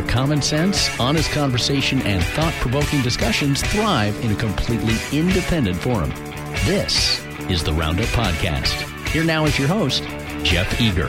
where 0.00 0.08
common 0.08 0.40
sense, 0.40 0.88
honest 0.98 1.30
conversation, 1.30 2.00
and 2.02 2.22
thought 2.22 2.52
provoking 2.54 3.02
discussions 3.02 3.62
thrive 3.62 4.18
in 4.24 4.32
a 4.32 4.34
completely 4.34 4.94
independent 5.12 5.76
forum. 5.76 6.10
This 6.64 7.22
is 7.50 7.62
the 7.62 7.72
Roundup 7.72 8.06
Podcast. 8.06 9.08
Here 9.08 9.24
now 9.24 9.44
is 9.44 9.58
your 9.58 9.68
host, 9.68 10.02
Jeff 10.42 10.80
Eager. 10.80 11.08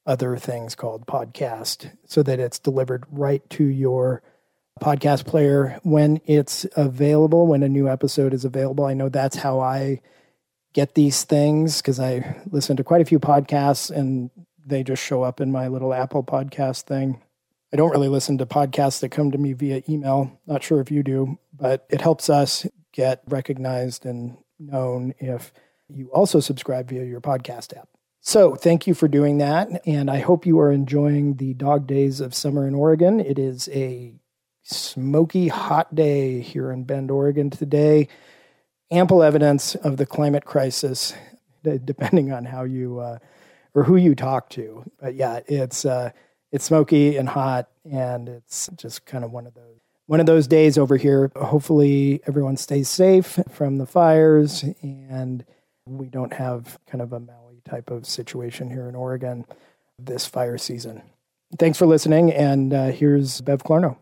other 0.06 0.38
things 0.38 0.76
called 0.76 1.08
podcast, 1.08 1.92
so 2.06 2.22
that 2.22 2.40
it's 2.40 2.60
delivered 2.60 3.04
right 3.10 3.50
to 3.50 3.64
your 3.64 4.22
podcast 4.80 5.26
player 5.26 5.80
when 5.82 6.22
it's 6.28 6.68
available, 6.76 7.48
when 7.48 7.64
a 7.64 7.70
new 7.70 7.90
episode 7.90 8.32
is 8.32 8.46
available. 8.46 8.86
I 8.86 8.94
know 8.94 9.10
that's 9.10 9.38
how 9.38 9.60
I 9.60 10.02
get 10.74 10.94
these 10.94 11.24
things 11.24 11.82
because 11.82 12.00
I 12.00 12.38
listen 12.52 12.78
to 12.78 12.84
quite 12.84 13.02
a 13.02 13.06
few 13.06 13.20
podcasts 13.20 13.90
and 13.90 14.30
they 14.64 14.84
just 14.84 15.04
show 15.04 15.24
up 15.24 15.42
in 15.42 15.52
my 15.52 15.68
little 15.68 15.96
Apple 15.96 16.24
podcast 16.24 16.84
thing. 16.84 17.24
I 17.74 17.78
don't 17.78 17.90
really 17.90 18.08
listen 18.08 18.38
to 18.38 18.46
podcasts 18.46 19.00
that 19.00 19.10
come 19.10 19.32
to 19.32 19.40
me 19.40 19.54
via 19.54 19.82
email. 19.90 20.40
Not 20.46 20.62
sure 20.62 20.80
if 20.80 20.92
you 20.92 21.02
do, 21.02 21.40
but 21.52 21.88
it 21.90 22.02
helps 22.02 22.30
us 22.30 22.68
get 22.92 23.24
recognized 23.28 24.06
and 24.06 24.38
known 24.60 25.16
if 25.18 25.52
you 25.94 26.10
also 26.12 26.40
subscribe 26.40 26.90
via 26.90 27.04
your 27.04 27.22
podcast 27.22 27.78
app. 27.78 27.88
So, 28.26 28.56
thank 28.56 28.88
you 28.88 28.94
for 28.94 29.08
doing 29.08 29.40
that. 29.40 29.82
And 29.86 30.10
I 30.10 30.20
hope 30.20 30.46
you 30.46 30.60
are 30.60 30.72
enjoying 30.72 31.36
the 31.36 31.54
dog 31.54 31.88
days 31.88 32.22
of 32.22 32.34
summer 32.34 32.66
in 32.68 32.74
Oregon. 32.74 33.20
It 33.20 33.38
is 33.38 33.68
a 33.74 34.14
smoky 34.64 35.50
hot 35.50 35.94
day 35.94 36.40
here 36.40 36.72
in 36.72 36.86
Bend, 36.86 37.12
Oregon 37.12 37.50
today. 37.50 38.08
Ample 38.92 39.24
evidence 39.24 39.76
of 39.76 39.98
the 39.98 40.06
climate 40.06 40.46
crisis, 40.46 41.14
depending 41.64 42.32
on 42.32 42.46
how 42.46 42.64
you 42.64 43.00
uh, 43.00 43.20
or 43.74 43.84
who 43.84 43.96
you 43.96 44.16
talk 44.16 44.50
to. 44.52 44.90
But 45.02 45.16
yeah, 45.16 45.42
it's 45.48 45.86
uh, 45.86 46.12
it's 46.52 46.66
smoky 46.66 47.18
and 47.18 47.28
hot, 47.28 47.70
and 47.90 48.30
it's 48.30 48.70
just 48.76 49.06
kind 49.06 49.24
of 49.24 49.32
one 49.32 49.48
of 49.48 49.54
those 49.54 49.80
one 50.06 50.20
of 50.20 50.26
those 50.26 50.48
days 50.48 50.78
over 50.78 50.98
here. 50.98 51.32
Hopefully, 51.36 52.22
everyone 52.28 52.58
stays 52.58 52.90
safe 52.90 53.40
from 53.50 53.78
the 53.78 53.86
fires, 53.86 54.64
and 54.82 55.44
we 55.86 56.08
don't 56.08 56.34
have 56.34 56.80
kind 56.88 57.02
of 57.02 57.14
a 57.14 57.20
Maui 57.20 57.62
type 57.66 57.90
of 57.90 58.06
situation 58.06 58.70
here 58.70 58.88
in 58.88 58.96
Oregon 58.96 59.46
this 60.00 60.26
fire 60.26 60.58
season. 60.58 61.02
Thanks 61.60 61.78
for 61.78 61.86
listening, 61.86 62.32
and 62.32 62.74
uh, 62.74 62.88
here's 62.88 63.42
Bev 63.42 63.64
Clarno. 63.64 63.98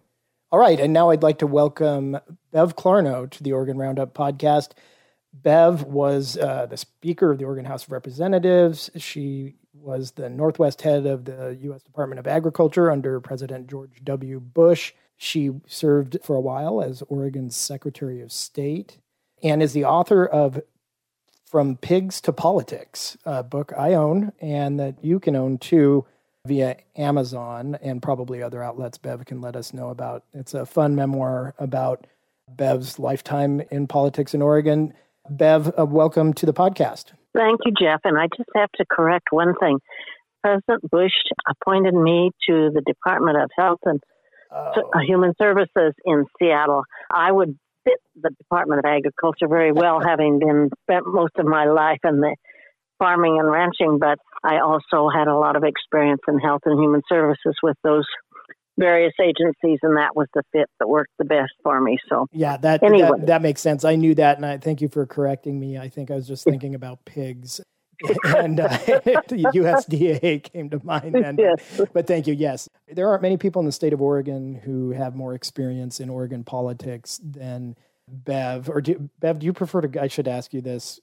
All 0.52 0.60
right, 0.60 0.80
and 0.80 0.94
now 0.94 1.10
I'd 1.10 1.24
like 1.24 1.40
to 1.40 1.48
welcome 1.48 2.18
Bev 2.52 2.76
Clarno 2.76 3.30
to 3.30 3.44
the 3.44 3.54
Oregon 3.54 3.78
Roundup 3.78 4.14
podcast. 4.14 4.72
Bev 5.34 5.84
was 5.84 6.38
uh, 6.38 6.66
the 6.66 6.78
Speaker 6.78 7.32
of 7.32 7.40
the 7.40 7.46
Oregon 7.46 7.66
House 7.66 7.86
of 7.86 7.92
Representatives. 7.92 8.90
She 8.98 9.56
was 9.74 10.12
the 10.12 10.30
Northwest 10.30 10.82
head 10.82 11.06
of 11.06 11.26
the 11.26 11.58
U.S. 11.62 11.82
Department 11.84 12.20
of 12.20 12.28
Agriculture 12.28 12.92
under 12.92 13.20
President 13.20 13.70
George 13.70 14.02
W. 14.04 14.40
Bush. 14.40 14.94
She 15.18 15.52
served 15.68 16.18
for 16.24 16.36
a 16.36 16.42
while 16.42 16.82
as 16.82 17.02
Oregon's 17.04 17.56
Secretary 17.56 18.22
of 18.22 18.32
State 18.32 18.98
and 19.44 19.64
is 19.64 19.74
the 19.74 19.86
author 19.86 20.26
of 20.26 20.62
From 21.52 21.76
Pigs 21.76 22.22
to 22.22 22.32
Politics, 22.32 23.18
a 23.26 23.44
book 23.44 23.74
I 23.78 23.94
own 23.94 24.32
and 24.40 24.80
that 24.80 25.04
you 25.04 25.20
can 25.20 25.36
own 25.36 25.58
too 25.58 26.06
via 26.48 26.78
Amazon 26.96 27.78
and 27.82 28.02
probably 28.02 28.42
other 28.42 28.64
outlets 28.64 28.98
Bev 28.98 29.26
can 29.26 29.42
let 29.42 29.58
us 29.58 29.74
know 29.74 29.90
about. 29.90 30.24
It's 30.34 30.54
a 30.54 30.66
fun 30.66 30.96
memoir 30.96 31.54
about 31.60 32.08
Bev's 32.48 33.00
lifetime 33.00 33.62
in 33.70 33.86
politics 33.86 34.34
in 34.34 34.42
Oregon. 34.42 34.94
Bev, 35.30 35.74
uh, 35.78 35.86
welcome 35.86 36.32
to 36.36 36.46
the 36.46 36.54
podcast. 36.54 37.12
Thank 37.36 37.60
you, 37.66 37.74
Jeff. 37.78 38.00
And 38.06 38.18
I 38.18 38.28
just 38.38 38.50
have 38.56 38.72
to 38.78 38.86
correct 38.90 39.28
one 39.32 39.54
thing. 39.60 39.80
President 40.42 40.90
Bush 40.90 41.12
appointed 41.50 41.96
me 41.96 42.32
to 42.48 42.70
the 42.74 42.82
Department 42.86 43.36
of 43.36 43.52
Health 43.58 43.80
and 43.84 44.00
oh. 44.52 44.72
Human 45.06 45.34
Services 45.38 45.94
in 46.06 46.24
Seattle. 46.40 46.84
I 47.14 47.30
would 47.30 47.60
fit 47.84 48.00
the 48.22 48.30
Department 48.30 48.80
of 48.80 48.86
Agriculture 48.86 49.48
very 49.48 49.72
well, 49.72 50.00
having 50.06 50.40
been 50.40 50.70
spent 50.84 51.06
most 51.08 51.34
of 51.38 51.46
my 51.46 51.66
life 51.66 52.00
in 52.04 52.20
the 52.20 52.36
farming 53.00 53.40
and 53.40 53.52
ranching, 53.52 53.98
but 54.00 54.20
I 54.44 54.60
also 54.60 55.10
had 55.10 55.28
a 55.28 55.36
lot 55.36 55.56
of 55.56 55.64
experience 55.64 56.22
in 56.28 56.38
health 56.40 56.62
and 56.66 56.80
human 56.80 57.02
services 57.10 57.56
with 57.64 57.76
those 57.84 58.06
various 58.78 59.14
agencies, 59.22 59.80
and 59.82 59.98
that 59.98 60.16
was 60.16 60.28
the 60.34 60.44
fit 60.52 60.68
that 60.80 60.88
worked 60.88 61.12
the 61.18 61.26
best 61.26 61.52
for 61.64 61.80
me. 61.82 61.98
So 62.10 62.28
yeah, 62.32 62.58
that 62.58 62.84
anyway. 62.84 63.10
that, 63.18 63.28
that 63.28 63.42
makes 63.42 63.62
sense. 63.62 63.84
I 63.84 63.96
knew 63.96 64.16
that, 64.16 64.38
and 64.38 64.46
I 64.46 64.58
thank 64.58 64.82
you 64.82 64.88
for 64.88 65.06
correcting 65.06 65.60
me. 65.60 65.78
I 65.78 65.90
think 65.90 66.12
I 66.12 66.16
was 66.16 66.28
just 66.28 66.44
thinking 66.44 66.76
about 66.76 67.04
pigs. 67.06 67.62
and 68.24 68.60
uh, 68.60 68.70
USDA 68.78 70.44
came 70.44 70.70
to 70.70 70.82
mind 70.84 71.16
then. 71.16 71.38
Yes. 71.38 71.82
But 71.94 72.08
thank 72.08 72.28
you. 72.28 72.34
Yes, 72.34 72.70
there 72.88 73.08
aren't 73.10 73.22
many 73.22 73.38
people 73.38 73.60
in 73.60 73.66
the 73.66 73.72
state 73.72 73.94
of 73.94 74.02
Oregon 74.02 74.56
who 74.56 74.92
have 74.92 75.16
more 75.16 75.34
experience 75.34 76.00
in 76.00 76.10
Oregon 76.10 76.44
politics 76.44 77.20
than 77.24 77.76
Bev. 78.08 78.70
Or 78.70 78.82
do, 78.82 79.10
Bev, 79.20 79.40
do 79.40 79.46
you 79.46 79.54
prefer 79.54 79.82
to? 79.82 80.02
I 80.02 80.08
should 80.08 80.28
ask 80.28 80.54
you 80.54 80.62
this. 80.62 81.00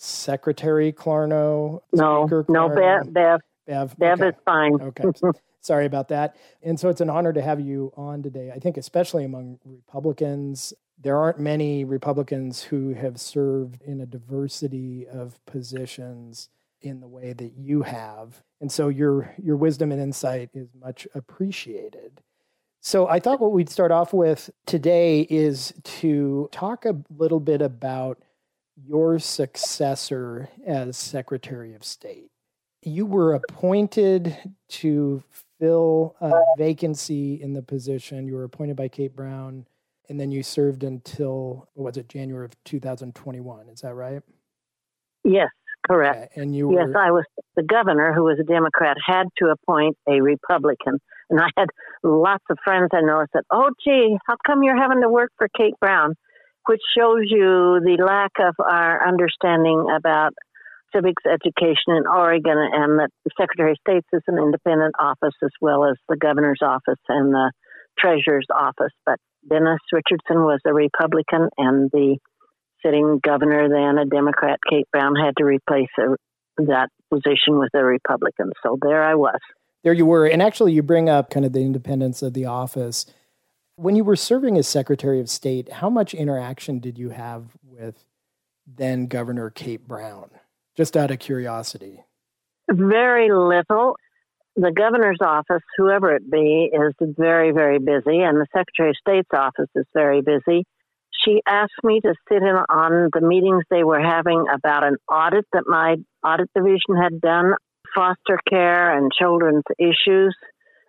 Secretary 0.00 0.92
Clarno? 0.92 1.80
No, 1.92 2.44
no, 2.48 2.68
Bev. 2.68 3.12
Bev, 3.12 3.40
Bev, 3.66 3.98
Bev 3.98 4.20
okay. 4.20 4.28
is 4.28 4.34
fine. 4.44 4.80
okay. 4.80 5.04
Sorry 5.60 5.86
about 5.86 6.08
that. 6.08 6.36
And 6.62 6.78
so 6.78 6.88
it's 6.88 7.00
an 7.00 7.10
honor 7.10 7.32
to 7.32 7.42
have 7.42 7.60
you 7.60 7.92
on 7.96 8.22
today. 8.22 8.52
I 8.54 8.60
think, 8.60 8.76
especially 8.76 9.24
among 9.24 9.58
Republicans, 9.64 10.72
there 11.00 11.16
aren't 11.16 11.38
many 11.38 11.84
Republicans 11.84 12.62
who 12.62 12.94
have 12.94 13.20
served 13.20 13.82
in 13.82 14.00
a 14.00 14.06
diversity 14.06 15.06
of 15.06 15.44
positions 15.46 16.48
in 16.80 17.00
the 17.00 17.08
way 17.08 17.32
that 17.32 17.52
you 17.56 17.82
have. 17.82 18.42
And 18.60 18.70
so 18.70 18.88
your 18.88 19.34
your 19.42 19.56
wisdom 19.56 19.92
and 19.92 20.00
insight 20.00 20.50
is 20.54 20.68
much 20.74 21.06
appreciated. 21.14 22.22
So 22.80 23.08
I 23.08 23.20
thought 23.20 23.40
what 23.40 23.52
we'd 23.52 23.70
start 23.70 23.90
off 23.90 24.12
with 24.12 24.50
today 24.66 25.22
is 25.22 25.74
to 25.84 26.48
talk 26.52 26.84
a 26.84 27.00
little 27.10 27.40
bit 27.40 27.60
about 27.60 28.22
your 28.86 29.18
successor 29.18 30.48
as 30.66 30.96
Secretary 30.96 31.74
of 31.74 31.84
State. 31.84 32.30
You 32.82 33.04
were 33.04 33.34
appointed 33.34 34.36
to 34.68 35.22
fill 35.58 36.14
a 36.20 36.32
vacancy 36.56 37.42
in 37.42 37.52
the 37.52 37.62
position. 37.62 38.28
You 38.28 38.36
were 38.36 38.44
appointed 38.44 38.76
by 38.76 38.86
Kate 38.86 39.14
Brown, 39.14 39.66
and 40.08 40.18
then 40.18 40.30
you 40.30 40.42
served 40.42 40.82
until 40.84 41.68
what 41.74 41.84
was 41.84 41.96
it, 41.96 42.08
January 42.08 42.46
of 42.46 42.52
2021? 42.64 43.68
Is 43.68 43.80
that 43.80 43.94
right? 43.94 44.22
Yes, 45.24 45.48
correct. 45.86 46.36
And 46.36 46.54
you 46.54 46.68
were... 46.68 46.80
yes, 46.80 46.88
I 46.98 47.10
was 47.10 47.24
the 47.56 47.62
governor, 47.62 48.12
who 48.14 48.24
was 48.24 48.38
a 48.40 48.44
Democrat, 48.44 48.96
had 49.04 49.24
to 49.38 49.48
appoint 49.52 49.96
a 50.08 50.20
Republican, 50.20 50.98
and 51.30 51.40
I 51.40 51.48
had 51.56 51.68
lots 52.02 52.44
of 52.50 52.58
friends 52.64 52.88
I 52.92 53.00
know 53.02 53.24
said, 53.32 53.42
"Oh, 53.50 53.70
gee, 53.84 54.16
how 54.26 54.36
come 54.46 54.62
you're 54.62 54.80
having 54.80 55.02
to 55.02 55.08
work 55.08 55.30
for 55.36 55.48
Kate 55.56 55.74
Brown?" 55.80 56.14
Which 56.66 56.80
shows 56.96 57.24
you 57.24 57.80
the 57.80 57.96
lack 58.04 58.32
of 58.40 58.54
our 58.58 59.06
understanding 59.06 59.86
about 59.94 60.34
civics 60.94 61.22
education 61.26 61.96
in 61.96 62.06
Oregon, 62.06 62.56
and 62.56 62.98
that 62.98 63.10
the 63.24 63.30
Secretary 63.38 63.72
of 63.72 63.78
State 63.80 64.04
is 64.12 64.22
an 64.26 64.38
independent 64.38 64.94
office 64.98 65.34
as 65.42 65.50
well 65.60 65.84
as 65.84 65.96
the 66.08 66.16
governor's 66.16 66.60
office 66.62 67.00
and 67.08 67.32
the 67.32 67.52
treasurer's 67.98 68.46
office. 68.54 68.92
But 69.04 69.18
Dennis 69.48 69.80
Richardson 69.92 70.44
was 70.44 70.60
a 70.66 70.72
Republican, 70.72 71.48
and 71.58 71.90
the 71.90 72.18
sitting 72.84 73.20
governor, 73.22 73.68
then 73.68 73.98
a 73.98 74.04
Democrat, 74.04 74.58
Kate 74.68 74.86
Brown, 74.92 75.14
had 75.16 75.34
to 75.38 75.44
replace 75.44 75.88
a, 75.98 76.16
that 76.64 76.88
position 77.12 77.58
with 77.58 77.70
a 77.74 77.84
Republican. 77.84 78.52
So 78.62 78.78
there 78.80 79.02
I 79.02 79.14
was. 79.14 79.38
There 79.84 79.92
you 79.92 80.06
were. 80.06 80.26
And 80.26 80.42
actually, 80.42 80.72
you 80.72 80.82
bring 80.82 81.08
up 81.08 81.30
kind 81.30 81.46
of 81.46 81.52
the 81.52 81.60
independence 81.60 82.22
of 82.22 82.34
the 82.34 82.46
office. 82.46 83.06
When 83.76 83.96
you 83.96 84.04
were 84.04 84.16
serving 84.16 84.58
as 84.58 84.66
Secretary 84.66 85.20
of 85.20 85.30
State, 85.30 85.72
how 85.74 85.88
much 85.88 86.14
interaction 86.14 86.80
did 86.80 86.98
you 86.98 87.10
have 87.10 87.56
with 87.62 88.04
then 88.66 89.06
Governor 89.06 89.50
Kate 89.50 89.86
Brown? 89.86 90.30
Just 90.76 90.96
out 90.96 91.10
of 91.10 91.18
curiosity. 91.18 92.04
Very 92.70 93.30
little. 93.32 93.96
The 94.60 94.72
governor's 94.72 95.20
office, 95.20 95.62
whoever 95.76 96.16
it 96.16 96.28
be, 96.28 96.68
is 96.72 96.92
very, 97.16 97.52
very 97.52 97.78
busy, 97.78 98.22
and 98.22 98.40
the 98.40 98.46
Secretary 98.52 98.90
of 98.90 98.96
State's 98.96 99.30
office 99.32 99.70
is 99.76 99.86
very 99.94 100.20
busy. 100.20 100.64
She 101.24 101.40
asked 101.46 101.78
me 101.84 102.00
to 102.00 102.12
sit 102.28 102.42
in 102.42 102.56
on 102.68 103.10
the 103.12 103.20
meetings 103.20 103.62
they 103.70 103.84
were 103.84 104.00
having 104.00 104.46
about 104.52 104.82
an 104.82 104.96
audit 105.08 105.44
that 105.52 105.62
my 105.68 105.98
audit 106.24 106.50
division 106.56 107.00
had 107.00 107.20
done, 107.20 107.52
foster 107.94 108.40
care 108.48 108.98
and 108.98 109.12
children's 109.16 109.62
issues. 109.78 110.34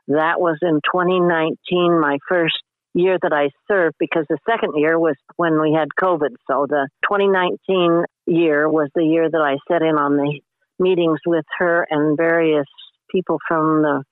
That 0.08 0.40
was 0.40 0.58
in 0.64 0.82
2019, 0.92 2.02
my 2.02 2.18
first 2.28 2.58
year 2.96 3.20
that 3.22 3.34
I 3.34 3.52
served, 3.68 3.98
because 4.00 4.26
the 4.30 4.40
second 4.50 4.74
year 4.78 4.98
was 4.98 5.16
when 5.36 5.62
we 5.62 5.78
had 5.78 5.90
COVID. 5.90 6.34
So 6.50 6.66
the 6.68 6.90
2019 7.04 8.04
year 8.26 8.68
was 8.68 8.90
the 8.96 9.06
year 9.06 9.30
that 9.30 9.42
I 9.42 9.58
sat 9.72 9.84
in 9.84 9.96
on 9.96 10.18
the 10.18 10.42
meetings 10.80 11.20
with 11.28 11.46
her 11.60 11.86
and 11.88 12.18
various 12.18 12.66
people 13.12 13.38
from 13.48 13.82
the 13.82 14.04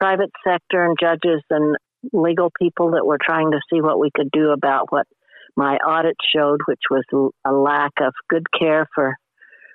private 0.00 0.30
sector 0.46 0.84
and 0.84 0.96
judges 1.00 1.42
and 1.50 1.76
legal 2.12 2.50
people 2.60 2.92
that 2.92 3.06
were 3.06 3.18
trying 3.22 3.52
to 3.52 3.60
see 3.72 3.80
what 3.80 4.00
we 4.00 4.10
could 4.14 4.30
do 4.32 4.50
about 4.50 4.90
what 4.90 5.06
my 5.56 5.76
audit 5.76 6.16
showed, 6.34 6.60
which 6.66 6.80
was 6.90 7.04
a 7.44 7.52
lack 7.52 7.92
of 8.00 8.12
good 8.28 8.46
care 8.58 8.86
for 8.94 9.14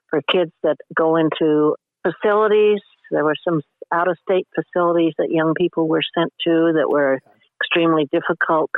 for 0.10 0.22
kids 0.32 0.52
that 0.64 0.78
go 0.96 1.18
into 1.18 1.76
facilities. 2.04 2.80
There 3.12 3.24
were 3.24 3.36
some 3.48 3.62
out 3.92 4.08
of 4.08 4.18
state 4.30 4.48
facilities 4.56 5.14
that 5.18 5.30
young 5.30 5.54
people 5.56 5.88
were 5.88 6.02
sent 6.18 6.34
to 6.46 6.74
that 6.78 6.90
were 6.90 7.20
extremely 7.62 8.08
difficult 8.12 8.70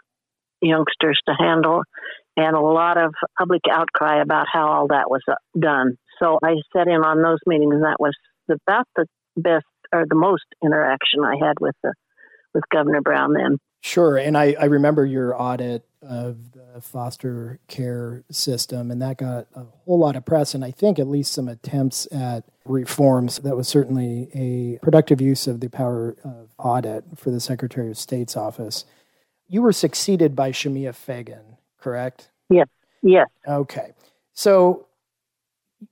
youngsters 0.61 1.19
to 1.27 1.33
handle, 1.37 1.83
and 2.37 2.55
a 2.55 2.59
lot 2.61 2.97
of 2.97 3.13
public 3.37 3.61
outcry 3.71 4.21
about 4.21 4.47
how 4.51 4.67
all 4.67 4.87
that 4.87 5.09
was 5.09 5.21
uh, 5.29 5.35
done. 5.57 5.97
So 6.21 6.37
I 6.43 6.55
sat 6.75 6.87
in 6.87 7.01
on 7.03 7.21
those 7.21 7.39
meetings, 7.45 7.73
and 7.73 7.83
that 7.83 7.99
was 7.99 8.13
about 8.49 8.87
the 8.95 9.05
best 9.37 9.65
or 9.93 10.05
the 10.07 10.15
most 10.15 10.45
interaction 10.63 11.23
I 11.23 11.35
had 11.45 11.55
with 11.59 11.75
the 11.83 11.93
with 12.53 12.63
Governor 12.71 13.01
Brown 13.01 13.33
then. 13.33 13.57
Sure, 13.81 14.17
and 14.17 14.37
I, 14.37 14.55
I 14.59 14.65
remember 14.65 15.05
your 15.05 15.39
audit 15.39 15.85
of 16.01 16.51
the 16.51 16.81
foster 16.81 17.59
care 17.67 18.23
system, 18.29 18.91
and 18.91 19.01
that 19.01 19.17
got 19.17 19.47
a 19.55 19.63
whole 19.85 19.99
lot 19.99 20.15
of 20.15 20.25
press, 20.25 20.53
and 20.53 20.65
I 20.65 20.71
think 20.71 20.99
at 20.99 21.07
least 21.07 21.31
some 21.31 21.47
attempts 21.47 22.07
at 22.11 22.43
reforms. 22.65 23.39
That 23.39 23.55
was 23.55 23.67
certainly 23.67 24.29
a 24.33 24.79
productive 24.83 25.21
use 25.21 25.47
of 25.47 25.61
the 25.61 25.69
power 25.69 26.15
of 26.23 26.49
audit 26.57 27.05
for 27.15 27.31
the 27.31 27.39
Secretary 27.39 27.89
of 27.89 27.97
State's 27.97 28.35
office. 28.35 28.85
You 29.47 29.61
were 29.61 29.73
succeeded 29.73 30.35
by 30.35 30.51
Shemia 30.51 30.93
Fagan, 30.93 31.57
correct? 31.79 32.29
Yes. 32.49 32.67
Yes. 33.01 33.27
Okay. 33.47 33.93
So, 34.33 34.87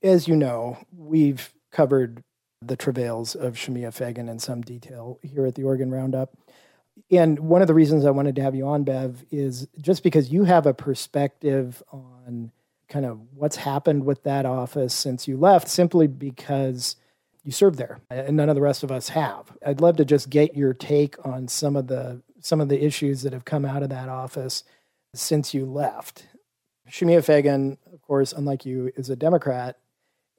as 0.04 0.28
you 0.28 0.36
know, 0.36 0.78
we've 0.96 1.54
covered 1.72 2.24
the 2.62 2.76
travails 2.76 3.36
of 3.36 3.54
Shemia 3.56 3.94
Fagan 3.94 4.30
in 4.30 4.40
some 4.40 4.62
detail 4.62 5.20
here 5.22 5.46
at 5.46 5.56
the 5.56 5.64
Oregon 5.64 5.92
Roundup 5.92 6.36
and 7.12 7.40
one 7.40 7.62
of 7.62 7.68
the 7.68 7.74
reasons 7.74 8.06
I 8.06 8.12
wanted 8.12 8.36
to 8.36 8.42
have 8.42 8.56
you 8.56 8.68
on, 8.68 8.84
Bev, 8.84 9.24
is 9.32 9.68
just 9.80 10.04
because 10.04 10.32
you 10.32 10.44
have 10.44 10.66
a 10.66 10.74
perspective 10.74 11.82
on 11.92 12.52
kind 12.90 13.06
of 13.06 13.20
what's 13.34 13.56
happened 13.56 14.06
with 14.06 14.24
that 14.24 14.46
office 14.46 14.94
since 14.94 15.28
you 15.28 15.38
left, 15.38 15.68
simply 15.68 16.08
because 16.08 16.96
you 17.44 17.52
served 17.52 17.78
there, 17.78 18.00
and 18.10 18.36
none 18.36 18.50
of 18.50 18.56
the 18.56 18.62
rest 18.62 18.84
of 18.84 18.92
us 18.92 19.10
have. 19.10 19.56
I'd 19.66 19.82
love 19.82 19.98
to 19.98 20.06
just 20.06 20.30
get 20.30 20.56
your 20.56 20.74
take 20.74 21.16
on 21.26 21.48
some 21.48 21.76
of 21.76 21.88
the 21.88 22.22
some 22.40 22.62
of 22.62 22.70
the 22.70 22.84
issues 22.84 23.24
that 23.24 23.34
have 23.34 23.46
come 23.46 23.66
out 23.66 23.84
of 23.84 23.90
that 23.90 24.10
office 24.10 24.64
since 25.14 25.54
you 25.54 25.66
left. 25.66 26.28
Shemia 26.90 27.24
Fagan, 27.24 27.78
of 27.92 28.02
course, 28.02 28.32
unlike 28.32 28.66
you, 28.66 28.92
is 28.96 29.10
a 29.10 29.16
Democrat, 29.16 29.78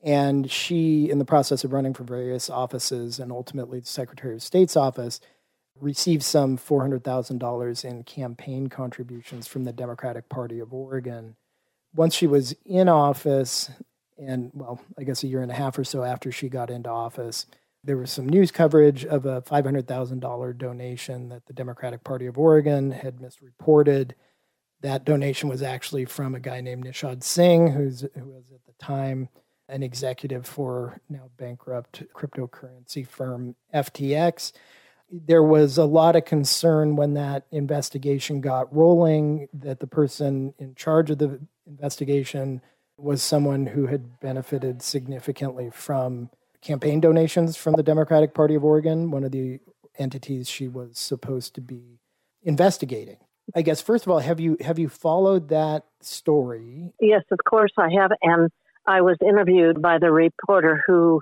and 0.03 0.51
she, 0.51 1.11
in 1.11 1.19
the 1.19 1.25
process 1.25 1.65
of 1.65 1.73
running 1.73 1.95
for 1.95 2.05
various 2.05 2.49
offices 2.49 3.19
and 3.19 3.33
ultimately 3.33 3.81
the 3.81 3.87
Secretary 3.87 4.35
of 4.35 4.43
State's 4.43 4.77
office, 4.77 5.21
received 5.81 6.23
some 6.23 6.57
$400,000 6.57 7.85
in 7.85 8.05
campaign 8.05 8.69
contributions 8.69 9.47
from 9.47 9.65
the 9.65 9.73
Democratic 9.73 10.29
Party 10.29 10.61
of 10.61 10.73
Oregon. 10.73 11.37
Once 11.95 12.15
she 12.15 12.27
was 12.27 12.55
in 12.65 12.89
office, 12.89 13.71
and 14.19 14.51
well, 14.55 14.81
I 14.99 15.05
guess 15.05 15.23
a 15.23 15.29
year 15.29 15.43
and 15.43 15.51
a 15.51 15.55
half 15.55 15.79
or 15.79 15.85
so 15.85 16.03
after 16.03 16.31
she 16.31 16.49
got 16.49 16.71
into 16.71 16.91
office, 16.91 17.47
there 17.85 17.97
was 17.97 18.11
some 18.11 18.29
news 18.29 18.51
coverage 18.51 19.05
of 19.05 19.25
a 19.25 19.43
$500,000 19.43 20.59
donation 20.59 21.29
that 21.29 21.47
the 21.47 21.53
Democratic 21.53 22.05
Party 22.05 22.27
of 22.27 22.39
Oregon 22.39 22.91
had 22.91 23.21
misreported. 23.21 24.15
That 24.81 25.05
donation 25.05 25.49
was 25.49 25.63
actually 25.63 26.05
from 26.05 26.35
a 26.35 26.41
guy 26.41 26.61
named 26.61 26.85
Nishad 26.85 27.23
Singh, 27.23 27.73
who's, 27.73 28.05
who 28.15 28.25
was 28.31 28.45
at 28.53 28.65
the 28.67 28.85
time 28.85 29.29
an 29.69 29.83
executive 29.83 30.47
for 30.47 31.01
now 31.09 31.31
bankrupt 31.37 32.03
cryptocurrency 32.15 33.07
firm 33.07 33.55
FTX 33.75 34.53
there 35.11 35.43
was 35.43 35.79
a 35.79 35.85
lot 35.85 36.17
of 36.17 36.25
concern 36.25 36.97
when 36.97 37.15
that 37.15 37.47
investigation 37.51 38.41
got 38.41 38.75
rolling 38.75 39.49
that 39.53 39.81
the 39.81 39.87
person 39.87 40.53
in 40.59 40.75
charge 40.75 41.11
of 41.11 41.19
the 41.19 41.41
investigation 41.67 42.61
was 42.97 43.23
someone 43.23 43.67
who 43.67 43.87
had 43.87 44.21
benefited 44.21 44.83
significantly 44.83 45.71
from 45.71 46.31
campaign 46.61 47.01
donations 47.01 47.57
from 47.57 47.75
the 47.75 47.83
Democratic 47.83 48.35
Party 48.35 48.55
of 48.55 48.65
Oregon, 48.65 49.11
one 49.11 49.25
of 49.25 49.33
the 49.33 49.61
entities 49.99 50.49
she 50.49 50.69
was 50.69 50.99
supposed 50.99 51.55
to 51.55 51.61
be 51.61 52.01
investigating. 52.43 53.19
I 53.55 53.63
guess 53.63 53.81
first 53.81 54.05
of 54.05 54.13
all, 54.13 54.19
have 54.19 54.41
you 54.41 54.59
have 54.61 54.79
you 54.79 54.91
followed 54.91 55.49
that 55.49 55.85
story? 56.03 56.93
Yes, 57.01 57.23
of 57.31 57.39
course 57.49 57.73
I 57.79 57.89
have, 57.99 58.11
and 58.21 58.51
I 58.89 59.03
was 59.03 59.19
interviewed 59.21 59.83
by 59.83 59.99
the 59.99 60.11
reporter 60.11 60.83
who 60.87 61.21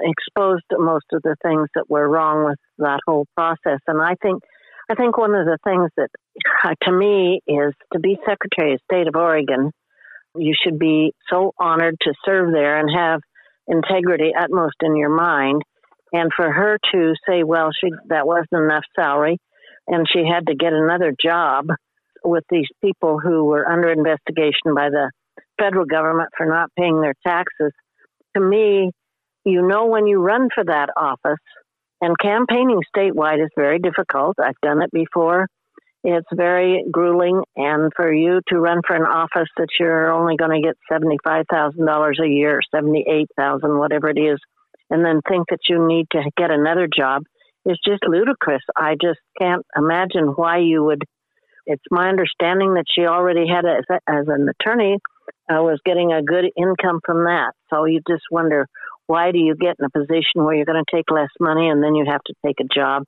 exposed 0.00 0.64
most 0.72 1.04
of 1.12 1.22
the 1.22 1.36
things 1.44 1.68
that 1.76 1.88
were 1.88 2.08
wrong 2.08 2.44
with 2.44 2.58
that 2.78 2.98
whole 3.06 3.26
process. 3.36 3.78
And 3.86 4.02
I 4.02 4.16
think, 4.20 4.42
I 4.90 4.96
think 4.96 5.16
one 5.16 5.32
of 5.32 5.46
the 5.46 5.58
things 5.62 5.90
that, 5.96 6.08
to 6.82 6.92
me, 6.92 7.40
is 7.46 7.72
to 7.92 8.00
be 8.00 8.18
Secretary 8.26 8.74
of 8.74 8.80
State 8.90 9.06
of 9.06 9.14
Oregon. 9.14 9.70
You 10.36 10.54
should 10.60 10.76
be 10.76 11.12
so 11.30 11.52
honored 11.56 11.94
to 12.02 12.14
serve 12.24 12.52
there 12.52 12.80
and 12.80 12.90
have 12.92 13.20
integrity 13.68 14.32
utmost 14.36 14.74
in 14.82 14.96
your 14.96 15.14
mind. 15.14 15.62
And 16.12 16.32
for 16.34 16.50
her 16.50 16.78
to 16.92 17.14
say, 17.28 17.44
well, 17.44 17.70
she 17.72 17.90
that 18.08 18.26
wasn't 18.26 18.64
enough 18.64 18.84
salary, 18.96 19.38
and 19.86 20.06
she 20.12 20.24
had 20.26 20.48
to 20.48 20.56
get 20.56 20.72
another 20.72 21.14
job 21.20 21.66
with 22.24 22.44
these 22.50 22.68
people 22.82 23.20
who 23.20 23.44
were 23.44 23.68
under 23.68 23.90
investigation 23.90 24.74
by 24.74 24.90
the 24.90 25.10
federal 25.58 25.84
government 25.84 26.30
for 26.36 26.46
not 26.46 26.70
paying 26.78 27.00
their 27.00 27.14
taxes. 27.26 27.72
To 28.36 28.42
me, 28.42 28.90
you 29.44 29.66
know 29.66 29.86
when 29.86 30.06
you 30.06 30.18
run 30.20 30.48
for 30.54 30.64
that 30.64 30.90
office, 30.96 31.38
and 32.00 32.18
campaigning 32.18 32.80
statewide 32.94 33.42
is 33.42 33.50
very 33.56 33.78
difficult. 33.78 34.36
I've 34.38 34.60
done 34.62 34.82
it 34.82 34.90
before. 34.90 35.46
It's 36.02 36.26
very 36.34 36.84
grueling, 36.90 37.42
and 37.56 37.90
for 37.96 38.12
you 38.12 38.40
to 38.48 38.58
run 38.58 38.80
for 38.86 38.94
an 38.94 39.06
office 39.06 39.48
that 39.56 39.68
you're 39.80 40.12
only 40.12 40.36
going 40.36 40.50
to 40.50 40.66
get 40.66 40.76
seventy-five 40.92 41.46
thousand 41.50 41.86
dollars 41.86 42.18
a 42.22 42.28
year, 42.28 42.60
seventy-eight 42.74 43.28
thousand, 43.38 43.78
whatever 43.78 44.10
it 44.10 44.18
is, 44.18 44.38
and 44.90 45.02
then 45.02 45.20
think 45.26 45.46
that 45.48 45.60
you 45.68 45.86
need 45.86 46.06
to 46.12 46.22
get 46.36 46.50
another 46.50 46.88
job 46.94 47.22
is 47.64 47.78
just 47.86 48.02
ludicrous. 48.06 48.62
I 48.76 48.96
just 49.00 49.20
can't 49.40 49.64
imagine 49.74 50.26
why 50.36 50.58
you 50.58 50.84
would. 50.84 51.04
It's 51.64 51.82
my 51.90 52.10
understanding 52.10 52.74
that 52.74 52.84
she 52.94 53.06
already 53.06 53.46
had, 53.48 53.64
a, 53.64 53.78
as 54.06 54.26
an 54.28 54.46
attorney, 54.60 54.98
uh, 55.50 55.62
was 55.62 55.80
getting 55.84 56.12
a 56.12 56.22
good 56.22 56.46
income 56.56 57.00
from 57.04 57.24
that. 57.24 57.52
So 57.70 57.84
you 57.84 58.00
just 58.08 58.24
wonder 58.30 58.66
why 59.06 59.32
do 59.32 59.38
you 59.38 59.54
get 59.54 59.76
in 59.78 59.84
a 59.84 59.90
position 59.90 60.44
where 60.44 60.54
you're 60.54 60.64
going 60.64 60.82
to 60.82 60.96
take 60.96 61.10
less 61.10 61.28
money 61.38 61.68
and 61.68 61.82
then 61.82 61.94
you 61.94 62.06
have 62.08 62.22
to 62.24 62.34
take 62.44 62.56
a 62.60 62.74
job 62.74 63.04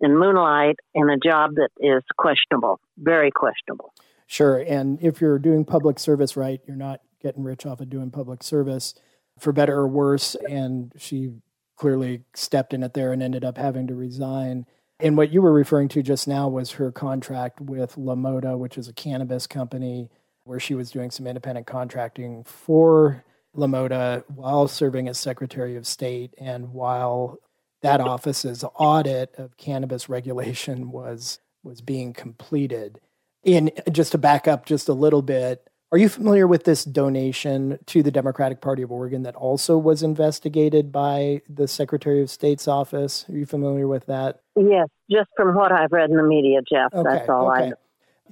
in 0.00 0.16
moonlight 0.16 0.76
in 0.94 1.08
a 1.10 1.18
job 1.18 1.52
that 1.56 1.68
is 1.78 2.02
questionable, 2.16 2.80
very 2.96 3.30
questionable? 3.30 3.92
Sure. 4.26 4.58
And 4.58 4.98
if 5.02 5.20
you're 5.20 5.38
doing 5.38 5.64
public 5.64 5.98
service 5.98 6.36
right, 6.36 6.60
you're 6.66 6.76
not 6.76 7.00
getting 7.22 7.42
rich 7.42 7.66
off 7.66 7.80
of 7.80 7.90
doing 7.90 8.10
public 8.10 8.42
service 8.42 8.94
for 9.38 9.52
better 9.52 9.76
or 9.76 9.88
worse. 9.88 10.34
And 10.48 10.92
she 10.96 11.32
clearly 11.76 12.24
stepped 12.34 12.72
in 12.72 12.82
it 12.82 12.94
there 12.94 13.12
and 13.12 13.22
ended 13.22 13.44
up 13.44 13.58
having 13.58 13.86
to 13.88 13.94
resign. 13.94 14.66
And 15.00 15.16
what 15.16 15.32
you 15.32 15.42
were 15.42 15.52
referring 15.52 15.88
to 15.88 16.02
just 16.02 16.26
now 16.26 16.48
was 16.48 16.72
her 16.72 16.90
contract 16.92 17.60
with 17.60 17.98
La 17.98 18.14
Mota, 18.14 18.56
which 18.56 18.78
is 18.78 18.88
a 18.88 18.92
cannabis 18.92 19.46
company 19.46 20.08
where 20.44 20.60
she 20.60 20.74
was 20.74 20.90
doing 20.90 21.10
some 21.10 21.26
independent 21.26 21.66
contracting 21.66 22.44
for 22.44 23.24
La 23.54 23.66
Mota 23.66 24.24
while 24.34 24.68
serving 24.68 25.08
as 25.08 25.18
Secretary 25.18 25.76
of 25.76 25.86
State 25.86 26.34
and 26.38 26.72
while 26.72 27.38
that 27.82 28.00
office's 28.00 28.64
audit 28.76 29.34
of 29.36 29.56
cannabis 29.56 30.08
regulation 30.08 30.90
was 30.90 31.38
was 31.62 31.80
being 31.80 32.12
completed. 32.12 33.00
In 33.42 33.70
just 33.92 34.12
to 34.12 34.18
back 34.18 34.48
up 34.48 34.64
just 34.64 34.88
a 34.88 34.94
little 34.94 35.22
bit, 35.22 35.68
are 35.92 35.98
you 35.98 36.08
familiar 36.08 36.46
with 36.46 36.64
this 36.64 36.84
donation 36.84 37.78
to 37.86 38.02
the 38.02 38.10
Democratic 38.10 38.60
Party 38.60 38.82
of 38.82 38.90
Oregon 38.90 39.22
that 39.22 39.36
also 39.36 39.78
was 39.78 40.02
investigated 40.02 40.90
by 40.90 41.42
the 41.48 41.68
Secretary 41.68 42.22
of 42.22 42.30
State's 42.30 42.66
office? 42.66 43.26
Are 43.28 43.36
you 43.36 43.46
familiar 43.46 43.86
with 43.86 44.06
that? 44.06 44.40
Yes, 44.56 44.88
just 45.10 45.28
from 45.36 45.54
what 45.54 45.72
I've 45.72 45.92
read 45.92 46.10
in 46.10 46.16
the 46.16 46.22
media, 46.22 46.60
Jeff. 46.68 46.92
Okay, 46.92 47.02
that's 47.08 47.28
all 47.28 47.50
okay. 47.52 47.64
I 47.64 47.68
know. 47.70 47.76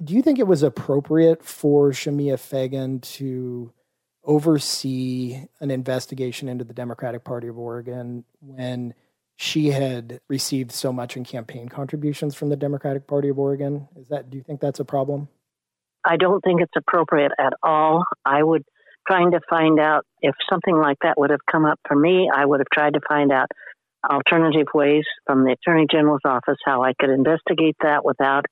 Do 0.01 0.13
you 0.13 0.21
think 0.21 0.39
it 0.39 0.47
was 0.47 0.63
appropriate 0.63 1.43
for 1.43 1.91
Shemia 1.91 2.39
Fagan 2.39 2.99
to 2.99 3.71
oversee 4.23 5.45
an 5.59 5.69
investigation 5.69 6.47
into 6.47 6.63
the 6.63 6.73
Democratic 6.73 7.23
Party 7.23 7.47
of 7.47 7.57
Oregon 7.57 8.23
when 8.39 8.93
she 9.35 9.69
had 9.69 10.21
received 10.29 10.71
so 10.71 10.93
much 10.93 11.17
in 11.17 11.23
campaign 11.23 11.67
contributions 11.67 12.35
from 12.35 12.49
the 12.49 12.55
Democratic 12.55 13.07
Party 13.07 13.29
of 13.29 13.39
Oregon? 13.39 13.87
Is 13.95 14.07
that 14.07 14.29
do 14.29 14.37
you 14.37 14.43
think 14.43 14.61
that's 14.61 14.79
a 14.79 14.85
problem? 14.85 15.27
I 16.05 16.17
don't 16.17 16.41
think 16.41 16.61
it's 16.61 16.75
appropriate 16.75 17.31
at 17.39 17.53
all. 17.61 18.03
I 18.25 18.43
would 18.43 18.63
trying 19.07 19.31
to 19.31 19.41
find 19.49 19.79
out 19.79 20.05
if 20.21 20.33
something 20.49 20.77
like 20.77 20.97
that 21.03 21.17
would 21.17 21.29
have 21.29 21.45
come 21.49 21.65
up 21.65 21.79
for 21.87 21.95
me. 21.95 22.29
I 22.33 22.45
would 22.45 22.61
have 22.61 22.69
tried 22.73 22.93
to 22.93 23.01
find 23.07 23.31
out 23.31 23.47
alternative 24.09 24.67
ways 24.73 25.03
from 25.25 25.43
the 25.43 25.51
Attorney 25.53 25.87
General's 25.91 26.21
office 26.25 26.57
how 26.65 26.83
I 26.83 26.93
could 26.99 27.09
investigate 27.09 27.75
that 27.81 28.05
without 28.05 28.45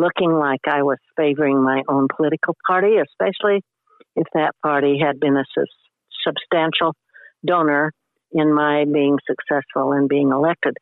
looking 0.00 0.32
like 0.32 0.60
I 0.66 0.82
was 0.82 0.98
favoring 1.16 1.62
my 1.62 1.82
own 1.88 2.08
political 2.14 2.56
party, 2.66 2.96
especially 2.96 3.62
if 4.14 4.26
that 4.34 4.52
party 4.62 4.98
had 4.98 5.20
been 5.20 5.36
a 5.36 5.44
substantial 6.24 6.94
donor 7.44 7.92
in 8.32 8.52
my 8.52 8.84
being 8.84 9.18
successful 9.26 9.92
and 9.92 10.08
being 10.08 10.30
elected. 10.30 10.76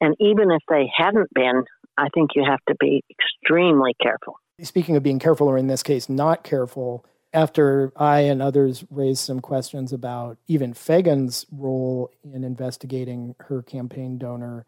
And 0.00 0.14
even 0.20 0.50
if 0.50 0.62
they 0.68 0.90
hadn't 0.94 1.28
been, 1.34 1.64
I 1.96 2.08
think 2.14 2.30
you 2.34 2.44
have 2.48 2.60
to 2.68 2.74
be 2.78 3.02
extremely 3.10 3.92
careful. 4.02 4.34
Speaking 4.62 4.96
of 4.96 5.02
being 5.02 5.18
careful, 5.18 5.48
or 5.48 5.56
in 5.58 5.66
this 5.66 5.82
case, 5.82 6.08
not 6.08 6.44
careful, 6.44 7.04
after 7.32 7.92
I 7.96 8.20
and 8.20 8.42
others 8.42 8.84
raised 8.90 9.20
some 9.20 9.40
questions 9.40 9.92
about 9.92 10.38
even 10.46 10.74
Fagan's 10.74 11.46
role 11.50 12.10
in 12.22 12.44
investigating 12.44 13.34
her 13.40 13.62
campaign 13.62 14.18
donor, 14.18 14.66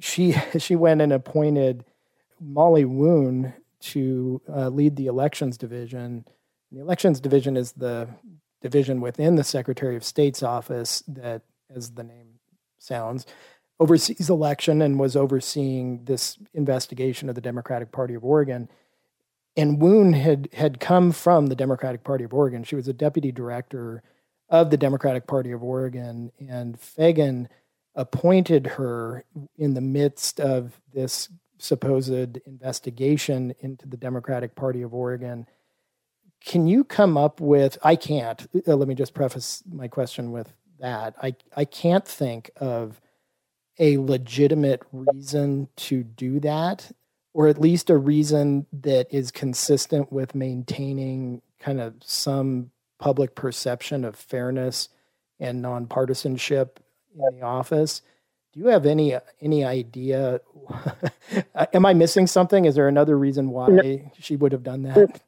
she 0.00 0.32
she 0.58 0.76
went 0.76 1.00
and 1.00 1.12
appointed 1.12 1.84
Molly 2.44 2.84
Woon 2.84 3.54
to 3.80 4.40
uh, 4.48 4.68
lead 4.68 4.96
the 4.96 5.06
elections 5.06 5.56
division. 5.56 6.24
The 6.72 6.80
elections 6.80 7.20
division 7.20 7.56
is 7.56 7.72
the 7.72 8.08
division 8.60 9.00
within 9.00 9.36
the 9.36 9.44
Secretary 9.44 9.96
of 9.96 10.04
State's 10.04 10.42
office 10.42 11.02
that, 11.08 11.42
as 11.74 11.92
the 11.92 12.04
name 12.04 12.38
sounds, 12.78 13.26
oversees 13.80 14.30
election 14.30 14.80
and 14.82 14.98
was 14.98 15.16
overseeing 15.16 16.04
this 16.04 16.38
investigation 16.54 17.28
of 17.28 17.34
the 17.34 17.40
Democratic 17.40 17.92
Party 17.92 18.14
of 18.14 18.24
Oregon. 18.24 18.68
And 19.56 19.80
Woon 19.80 20.12
had 20.14 20.48
had 20.52 20.80
come 20.80 21.12
from 21.12 21.46
the 21.46 21.56
Democratic 21.56 22.04
Party 22.04 22.24
of 22.24 22.34
Oregon. 22.34 22.64
She 22.64 22.76
was 22.76 22.88
a 22.88 22.92
deputy 22.92 23.32
director 23.32 24.02
of 24.48 24.70
the 24.70 24.76
Democratic 24.76 25.26
Party 25.26 25.52
of 25.52 25.62
Oregon, 25.62 26.32
and 26.38 26.78
Fagan 26.78 27.48
appointed 27.94 28.66
her 28.66 29.24
in 29.56 29.74
the 29.74 29.80
midst 29.80 30.40
of 30.40 30.80
this 30.92 31.28
supposed 31.58 32.38
investigation 32.46 33.54
into 33.60 33.88
the 33.88 33.96
Democratic 33.96 34.54
Party 34.54 34.82
of 34.82 34.94
Oregon. 34.94 35.46
Can 36.44 36.66
you 36.66 36.84
come 36.84 37.16
up 37.16 37.40
with? 37.40 37.78
I 37.82 37.96
can't. 37.96 38.46
Uh, 38.66 38.76
let 38.76 38.88
me 38.88 38.94
just 38.94 39.14
preface 39.14 39.62
my 39.70 39.88
question 39.88 40.32
with 40.32 40.52
that. 40.80 41.14
I 41.22 41.34
I 41.56 41.64
can't 41.64 42.06
think 42.06 42.50
of 42.56 43.00
a 43.78 43.98
legitimate 43.98 44.82
reason 44.92 45.68
to 45.76 46.02
do 46.02 46.40
that, 46.40 46.92
or 47.32 47.48
at 47.48 47.60
least 47.60 47.90
a 47.90 47.96
reason 47.96 48.66
that 48.72 49.06
is 49.10 49.30
consistent 49.30 50.12
with 50.12 50.34
maintaining 50.34 51.42
kind 51.58 51.80
of 51.80 51.94
some 52.02 52.70
public 52.98 53.34
perception 53.34 54.04
of 54.04 54.14
fairness 54.14 54.88
and 55.40 55.64
nonpartisanship 55.64 56.76
in 57.14 57.38
the 57.38 57.44
office. 57.44 58.02
Do 58.54 58.60
you 58.60 58.68
have 58.68 58.86
any 58.86 59.16
any 59.40 59.64
idea? 59.64 60.40
Am 61.74 61.84
I 61.84 61.92
missing 61.92 62.28
something? 62.28 62.66
Is 62.66 62.76
there 62.76 62.86
another 62.86 63.18
reason 63.18 63.50
why 63.50 63.66
no. 63.68 64.12
she 64.20 64.36
would 64.36 64.52
have 64.52 64.62
done 64.62 64.82
that? 64.84 65.20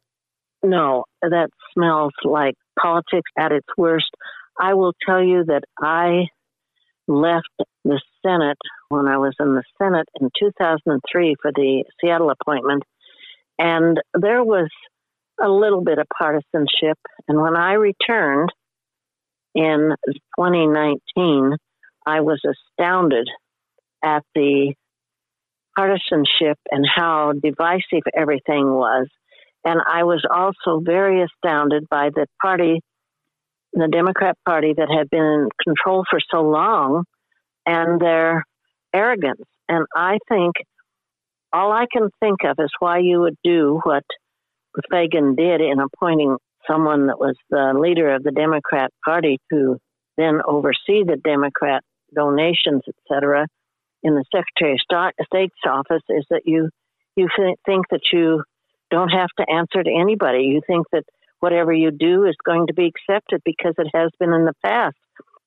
No, 0.62 1.04
that 1.22 1.48
smells 1.74 2.12
like 2.22 2.54
politics 2.80 3.30
at 3.36 3.50
its 3.50 3.66
worst. 3.76 4.10
I 4.60 4.74
will 4.74 4.94
tell 5.04 5.22
you 5.22 5.44
that 5.46 5.64
I 5.80 6.28
left 7.08 7.50
the 7.84 8.00
Senate 8.24 8.58
when 8.90 9.08
I 9.08 9.18
was 9.18 9.34
in 9.40 9.54
the 9.54 9.64
Senate 9.76 10.08
in 10.20 10.30
2003 10.38 11.34
for 11.42 11.50
the 11.52 11.84
Seattle 12.00 12.30
appointment, 12.30 12.84
and 13.58 14.00
there 14.14 14.44
was 14.44 14.68
a 15.42 15.48
little 15.48 15.82
bit 15.82 15.98
of 15.98 16.06
partisanship. 16.16 16.98
And 17.26 17.40
when 17.40 17.56
I 17.56 17.72
returned 17.72 18.50
in 19.54 19.94
2019, 20.38 21.56
I 22.06 22.20
was 22.20 22.40
astounded 22.44 23.28
at 24.02 24.22
the 24.34 24.74
partisanship 25.76 26.58
and 26.70 26.86
how 26.86 27.32
divisive 27.32 28.02
everything 28.14 28.72
was. 28.72 29.08
And 29.64 29.80
I 29.86 30.04
was 30.04 30.24
also 30.32 30.80
very 30.80 31.22
astounded 31.22 31.88
by 31.90 32.10
the 32.14 32.26
party, 32.40 32.80
the 33.72 33.88
Democrat 33.88 34.36
Party, 34.46 34.74
that 34.76 34.88
had 34.88 35.10
been 35.10 35.20
in 35.20 35.48
control 35.62 36.04
for 36.08 36.20
so 36.32 36.42
long 36.42 37.04
and 37.66 38.00
their 38.00 38.44
arrogance. 38.94 39.42
And 39.68 39.84
I 39.94 40.18
think 40.28 40.54
all 41.52 41.72
I 41.72 41.86
can 41.92 42.10
think 42.20 42.44
of 42.44 42.56
is 42.60 42.70
why 42.78 42.98
you 42.98 43.20
would 43.20 43.36
do 43.42 43.80
what 43.82 44.04
Fagan 44.90 45.34
did 45.34 45.60
in 45.60 45.80
appointing 45.80 46.36
someone 46.70 47.08
that 47.08 47.18
was 47.18 47.36
the 47.50 47.74
leader 47.78 48.14
of 48.14 48.22
the 48.22 48.30
Democrat 48.30 48.92
Party 49.04 49.38
to 49.50 49.78
then 50.16 50.40
oversee 50.46 51.02
the 51.04 51.20
Democrat 51.22 51.82
donations, 52.14 52.82
etc., 52.88 53.46
in 54.02 54.14
the 54.14 54.24
Secretary 54.32 54.74
of 54.74 55.26
State's 55.26 55.54
office 55.66 56.02
is 56.08 56.24
that 56.30 56.42
you 56.44 56.68
you 57.16 57.28
think 57.64 57.86
that 57.90 58.12
you 58.12 58.44
don't 58.90 59.08
have 59.08 59.30
to 59.38 59.50
answer 59.50 59.82
to 59.82 59.90
anybody. 59.90 60.44
You 60.44 60.60
think 60.66 60.86
that 60.92 61.04
whatever 61.40 61.72
you 61.72 61.90
do 61.90 62.24
is 62.24 62.36
going 62.44 62.66
to 62.68 62.74
be 62.74 62.92
accepted 62.92 63.40
because 63.44 63.74
it 63.78 63.88
has 63.94 64.10
been 64.20 64.32
in 64.32 64.44
the 64.44 64.52
past. 64.64 64.96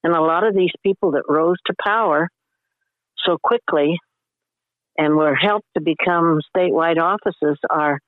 And 0.04 0.14
a 0.16 0.22
lot 0.22 0.46
of 0.46 0.56
these 0.56 0.72
people 0.84 1.12
that 1.12 1.24
rose 1.30 1.58
to 1.68 1.74
power 1.82 2.28
so 3.26 3.38
quickly 3.42 4.00
and 4.98 5.16
were 5.16 5.36
helped 5.36 5.68
to 5.78 5.82
become 5.82 6.40
statewide 6.56 7.00
offices 7.00 7.58
are 7.70 8.00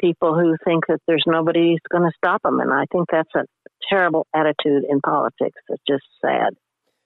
people 0.00 0.34
who 0.34 0.56
think 0.64 0.86
that 0.88 1.00
there's 1.06 1.24
nobody 1.26 1.70
who's 1.72 1.80
going 1.90 2.08
to 2.08 2.16
stop 2.16 2.42
them. 2.42 2.60
And 2.60 2.72
I 2.72 2.84
think 2.92 3.06
that's 3.10 3.34
a 3.34 3.44
terrible 3.90 4.26
attitude 4.34 4.84
in 4.88 5.00
politics. 5.00 5.60
It's 5.68 5.82
just 5.86 6.04
sad. 6.22 6.54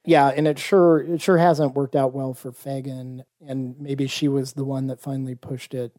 Yeah, 0.04 0.28
and 0.28 0.46
it 0.46 0.58
sure 0.58 0.99
it 1.00 1.23
sure 1.23 1.38
hasn't 1.38 1.75
worked 1.75 1.96
out 1.96 2.12
well 2.12 2.34
for 2.34 2.52
Fagan, 2.52 3.25
and 3.40 3.78
maybe 3.80 4.06
she 4.06 4.28
was 4.28 4.52
the 4.52 4.64
one 4.64 4.87
that 4.88 5.00
finally 5.00 5.34
pushed 5.34 5.73
it 5.75 5.92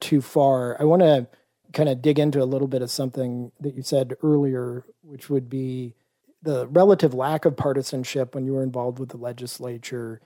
too 0.00 0.22
far. 0.22 0.80
I 0.80 0.84
want 0.84 1.02
to 1.02 1.28
kind 1.72 1.88
of 1.88 2.00
dig 2.02 2.18
into 2.18 2.42
a 2.42 2.44
little 2.46 2.68
bit 2.68 2.82
of 2.82 2.90
something 2.90 3.52
that 3.60 3.74
you 3.74 3.82
said 3.82 4.14
earlier, 4.22 4.84
which 5.02 5.28
would 5.28 5.48
be 5.50 5.94
the 6.42 6.66
relative 6.68 7.12
lack 7.12 7.44
of 7.44 7.56
partisanship 7.56 8.34
when 8.34 8.46
you 8.46 8.54
were 8.54 8.62
involved 8.62 8.98
with 8.98 9.10
the 9.10 9.18
legislature 9.18 10.20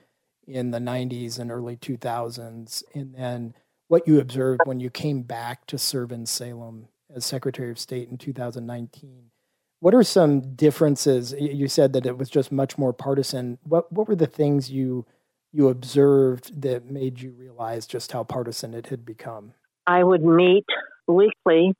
in 0.47 0.71
the 0.71 0.79
90s 0.79 1.37
and 1.37 1.51
early 1.51 1.75
2000s, 1.75 2.83
and 2.93 3.15
then 3.15 3.53
what 3.89 4.07
you 4.07 4.19
observed 4.19 4.61
when 4.65 4.79
you 4.79 4.89
came 4.89 5.23
back 5.23 5.67
to 5.67 5.77
serve 5.77 6.11
in 6.11 6.25
Salem 6.25 6.87
as 7.13 7.25
Secretary 7.25 7.69
of 7.69 7.79
State 7.79 8.09
in 8.09 8.17
2019. 8.17 9.31
What 9.85 9.93
are 9.93 10.01
some 10.01 10.55
differences? 10.55 11.35
You 11.37 11.67
said 11.67 11.93
that 11.93 12.07
it 12.07 12.17
was 12.17 12.27
just 12.27 12.51
much 12.51 12.75
more 12.75 12.91
partisan. 12.91 13.59
What 13.61 13.91
what 13.91 14.07
were 14.07 14.15
the 14.15 14.25
things 14.25 14.71
you 14.71 15.05
you 15.51 15.67
observed 15.67 16.59
that 16.63 16.89
made 16.89 17.21
you 17.21 17.29
realize 17.29 17.85
just 17.85 18.11
how 18.11 18.23
partisan 18.23 18.73
it 18.73 18.87
had 18.87 19.05
become? 19.05 19.53
I 19.85 20.03
would 20.03 20.23
meet 20.23 20.65
weekly 21.07 21.75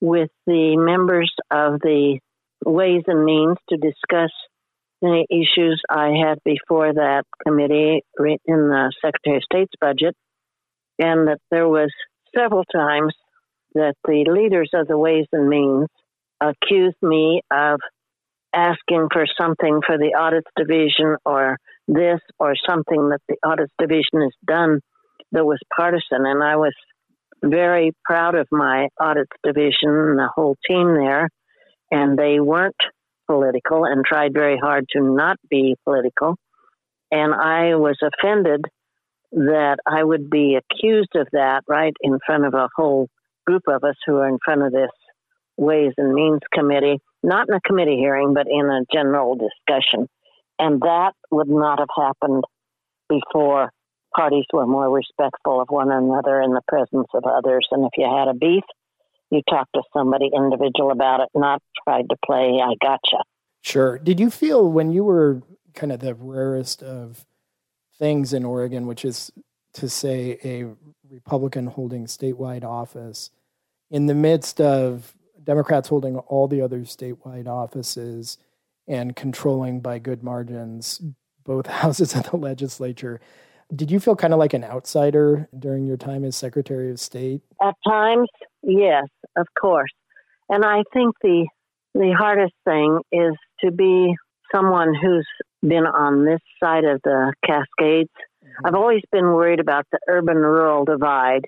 with 0.00 0.30
the 0.46 0.76
members 0.76 1.32
of 1.50 1.80
the 1.80 2.20
Ways 2.64 3.02
and 3.08 3.24
Means 3.24 3.56
to 3.70 3.76
discuss 3.76 4.30
many 5.02 5.26
issues 5.28 5.82
I 5.90 6.10
had 6.24 6.38
before 6.44 6.94
that 6.94 7.24
committee 7.44 8.04
in 8.20 8.38
the 8.46 8.92
Secretary 9.04 9.38
of 9.38 9.42
State's 9.42 9.74
budget, 9.80 10.14
and 11.00 11.26
that 11.26 11.40
there 11.50 11.66
was 11.66 11.90
several 12.32 12.62
times 12.72 13.14
that 13.74 13.96
the 14.04 14.26
leaders 14.28 14.70
of 14.74 14.86
the 14.86 14.96
Ways 14.96 15.26
and 15.32 15.48
Means 15.48 15.88
accused 16.40 16.96
me 17.02 17.42
of 17.50 17.80
asking 18.54 19.08
for 19.12 19.26
something 19.38 19.80
for 19.86 19.98
the 19.98 20.14
audits 20.18 20.50
division 20.56 21.16
or 21.24 21.58
this 21.88 22.20
or 22.38 22.54
something 22.68 23.10
that 23.10 23.20
the 23.28 23.36
audits 23.44 23.72
division 23.78 24.22
has 24.22 24.32
done 24.46 24.80
that 25.32 25.44
was 25.44 25.58
partisan. 25.74 26.24
And 26.26 26.42
I 26.42 26.56
was 26.56 26.74
very 27.44 27.92
proud 28.04 28.34
of 28.34 28.48
my 28.50 28.88
audits 28.98 29.32
division 29.44 29.90
and 29.90 30.18
the 30.18 30.30
whole 30.34 30.56
team 30.66 30.94
there. 30.94 31.28
And 31.90 32.18
they 32.18 32.40
weren't 32.40 32.74
political 33.26 33.84
and 33.84 34.04
tried 34.04 34.32
very 34.32 34.58
hard 34.58 34.86
to 34.92 35.02
not 35.02 35.36
be 35.48 35.76
political. 35.84 36.36
And 37.10 37.34
I 37.34 37.76
was 37.76 37.98
offended 38.02 38.62
that 39.32 39.76
I 39.86 40.02
would 40.02 40.30
be 40.30 40.56
accused 40.56 41.14
of 41.14 41.28
that 41.32 41.62
right 41.68 41.94
in 42.00 42.18
front 42.24 42.46
of 42.46 42.54
a 42.54 42.68
whole 42.74 43.08
group 43.46 43.62
of 43.68 43.84
us 43.84 43.96
who 44.06 44.16
are 44.16 44.28
in 44.28 44.38
front 44.44 44.62
of 44.62 44.72
this 44.72 44.90
Ways 45.56 45.92
and 45.96 46.14
Means 46.14 46.40
Committee, 46.52 47.00
not 47.22 47.48
in 47.48 47.54
a 47.54 47.60
committee 47.60 47.96
hearing, 47.96 48.34
but 48.34 48.46
in 48.48 48.66
a 48.66 48.84
general 48.92 49.36
discussion. 49.36 50.08
And 50.58 50.80
that 50.80 51.12
would 51.30 51.48
not 51.48 51.78
have 51.78 51.88
happened 51.96 52.44
before 53.08 53.70
parties 54.14 54.44
were 54.52 54.66
more 54.66 54.90
respectful 54.90 55.60
of 55.60 55.68
one 55.68 55.90
another 55.90 56.40
in 56.40 56.52
the 56.52 56.62
presence 56.66 57.08
of 57.14 57.24
others. 57.24 57.66
And 57.70 57.84
if 57.84 57.90
you 57.96 58.04
had 58.04 58.28
a 58.28 58.34
beef, 58.34 58.64
you 59.30 59.42
talked 59.48 59.72
to 59.74 59.82
somebody 59.92 60.30
individual 60.34 60.90
about 60.90 61.20
it, 61.20 61.28
not 61.34 61.60
tried 61.84 62.08
to 62.08 62.16
play, 62.24 62.60
I 62.62 62.74
gotcha. 62.80 63.24
Sure. 63.62 63.98
Did 63.98 64.20
you 64.20 64.30
feel 64.30 64.70
when 64.70 64.92
you 64.92 65.04
were 65.04 65.42
kind 65.74 65.92
of 65.92 66.00
the 66.00 66.14
rarest 66.14 66.82
of 66.82 67.26
things 67.98 68.32
in 68.32 68.44
Oregon, 68.44 68.86
which 68.86 69.04
is 69.04 69.32
to 69.74 69.88
say 69.88 70.38
a 70.44 70.66
Republican 71.10 71.66
holding 71.66 72.06
statewide 72.06 72.64
office, 72.64 73.30
in 73.90 74.06
the 74.06 74.14
midst 74.14 74.60
of 74.60 75.15
Democrats 75.46 75.88
holding 75.88 76.18
all 76.18 76.48
the 76.48 76.60
other 76.60 76.80
statewide 76.80 77.46
offices 77.46 78.36
and 78.86 79.16
controlling 79.16 79.80
by 79.80 79.98
good 79.98 80.22
margins 80.22 81.00
both 81.44 81.66
houses 81.82 82.14
of 82.14 82.30
the 82.30 82.36
legislature. 82.36 83.20
Did 83.74 83.90
you 83.90 83.98
feel 83.98 84.14
kind 84.14 84.32
of 84.32 84.38
like 84.38 84.54
an 84.54 84.64
outsider 84.64 85.48
during 85.58 85.86
your 85.86 85.96
time 85.96 86.24
as 86.24 86.36
Secretary 86.36 86.90
of 86.90 87.00
State? 87.00 87.40
At 87.60 87.74
times, 87.86 88.28
yes, 88.62 89.06
of 89.36 89.46
course. 89.58 89.90
And 90.48 90.64
I 90.64 90.82
think 90.92 91.14
the 91.22 91.46
the 91.94 92.14
hardest 92.16 92.52
thing 92.64 93.00
is 93.10 93.32
to 93.64 93.70
be 93.72 94.14
someone 94.54 94.94
who's 94.94 95.26
been 95.62 95.86
on 95.86 96.24
this 96.24 96.40
side 96.62 96.84
of 96.84 97.00
the 97.02 97.32
Cascades. 97.44 98.10
Mm-hmm. 98.44 98.66
I've 98.66 98.74
always 98.74 99.00
been 99.10 99.24
worried 99.24 99.60
about 99.60 99.86
the 99.90 99.98
urban 100.06 100.36
rural 100.36 100.84
divide. 100.84 101.46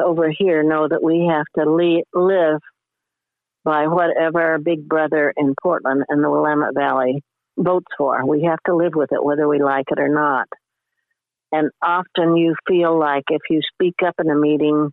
Over 0.00 0.30
here, 0.30 0.62
know 0.62 0.86
that 0.88 1.02
we 1.02 1.28
have 1.28 1.46
to 1.58 1.68
le- 1.68 2.04
live 2.14 2.60
by 3.64 3.86
whatever 3.86 4.58
Big 4.58 4.88
Brother 4.88 5.32
in 5.36 5.54
Portland 5.62 6.04
and 6.08 6.22
the 6.22 6.30
Willamette 6.30 6.74
Valley 6.74 7.22
votes 7.58 7.86
for. 7.96 8.24
We 8.24 8.44
have 8.44 8.60
to 8.66 8.76
live 8.76 8.92
with 8.94 9.12
it 9.12 9.24
whether 9.24 9.48
we 9.48 9.62
like 9.62 9.86
it 9.90 9.98
or 9.98 10.08
not. 10.08 10.48
And 11.50 11.70
often 11.82 12.36
you 12.36 12.54
feel 12.66 12.98
like 12.98 13.24
if 13.30 13.42
you 13.50 13.60
speak 13.74 13.96
up 14.04 14.14
in 14.22 14.30
a 14.30 14.34
meeting, 14.34 14.90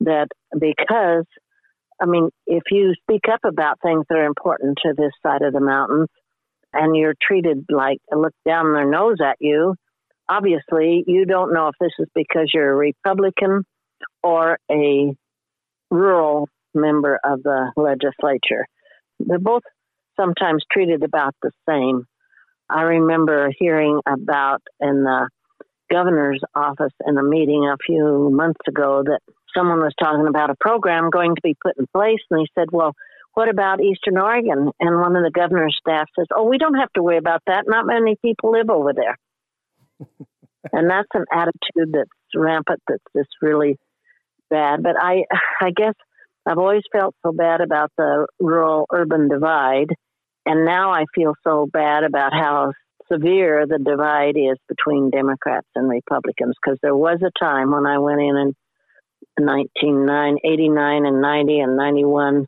that 0.00 0.28
because, 0.58 1.24
I 2.00 2.06
mean, 2.06 2.30
if 2.46 2.62
you 2.70 2.94
speak 3.02 3.22
up 3.30 3.40
about 3.44 3.80
things 3.82 4.04
that 4.08 4.18
are 4.18 4.26
important 4.26 4.78
to 4.84 4.94
this 4.96 5.12
side 5.22 5.42
of 5.42 5.52
the 5.52 5.60
mountains 5.60 6.08
and 6.72 6.96
you're 6.96 7.14
treated 7.20 7.66
like 7.70 7.98
look 8.14 8.34
down 8.46 8.72
their 8.72 8.90
nose 8.90 9.18
at 9.24 9.36
you, 9.40 9.74
obviously 10.28 11.04
you 11.06 11.26
don't 11.26 11.52
know 11.52 11.68
if 11.68 11.74
this 11.80 11.92
is 11.98 12.08
because 12.14 12.50
you're 12.52 12.72
a 12.72 12.76
Republican 12.76 13.64
or 14.22 14.58
a 14.70 15.14
rural 15.90 16.48
member 16.74 17.18
of 17.24 17.42
the 17.42 17.72
legislature. 17.76 18.66
They're 19.20 19.38
both 19.38 19.62
sometimes 20.18 20.64
treated 20.70 21.02
about 21.02 21.34
the 21.42 21.50
same. 21.68 22.06
I 22.68 22.82
remember 22.82 23.50
hearing 23.58 24.00
about 24.06 24.62
in 24.80 25.04
the 25.04 25.28
governor's 25.90 26.40
office 26.54 26.92
in 27.06 27.18
a 27.18 27.22
meeting 27.22 27.66
a 27.66 27.76
few 27.84 28.30
months 28.30 28.60
ago 28.66 29.02
that 29.04 29.20
someone 29.56 29.80
was 29.80 29.94
talking 30.00 30.26
about 30.26 30.50
a 30.50 30.56
program 30.60 31.10
going 31.10 31.34
to 31.34 31.42
be 31.42 31.56
put 31.62 31.76
in 31.78 31.86
place, 31.94 32.20
and 32.30 32.40
he 32.40 32.46
said, 32.54 32.68
Well, 32.72 32.94
what 33.34 33.48
about 33.48 33.82
Eastern 33.82 34.18
Oregon? 34.18 34.70
And 34.80 35.00
one 35.00 35.16
of 35.16 35.24
the 35.24 35.30
governor's 35.30 35.76
staff 35.78 36.08
says, 36.18 36.26
Oh, 36.34 36.48
we 36.48 36.58
don't 36.58 36.78
have 36.78 36.92
to 36.94 37.02
worry 37.02 37.18
about 37.18 37.42
that. 37.46 37.64
Not 37.66 37.86
many 37.86 38.16
people 38.22 38.52
live 38.52 38.70
over 38.70 38.92
there. 38.92 39.18
and 40.72 40.90
that's 40.90 41.08
an 41.14 41.24
attitude 41.32 41.92
that's 41.92 42.10
rampant 42.34 42.80
that's 42.88 43.04
just 43.16 43.30
really 43.42 43.78
bad. 44.50 44.82
But 44.82 44.96
I 44.98 45.24
I 45.60 45.70
guess 45.70 45.94
I've 46.46 46.58
always 46.58 46.82
felt 46.92 47.14
so 47.24 47.32
bad 47.32 47.60
about 47.60 47.90
the 47.96 48.26
rural 48.38 48.86
urban 48.92 49.28
divide. 49.28 49.94
And 50.44 50.66
now 50.66 50.92
I 50.92 51.06
feel 51.14 51.34
so 51.42 51.66
bad 51.72 52.04
about 52.04 52.32
how 52.34 52.72
severe 53.10 53.66
the 53.66 53.78
divide 53.78 54.36
is 54.36 54.58
between 54.68 55.10
Democrats 55.10 55.68
and 55.74 55.88
Republicans. 55.88 56.54
Because 56.62 56.78
there 56.82 56.96
was 56.96 57.20
a 57.22 57.32
time 57.42 57.70
when 57.70 57.86
I 57.86 57.98
went 57.98 58.20
in 58.20 58.36
in 58.36 59.46
1989 59.46 61.06
and 61.06 61.20
90 61.22 61.60
and 61.60 61.76
91 61.76 62.46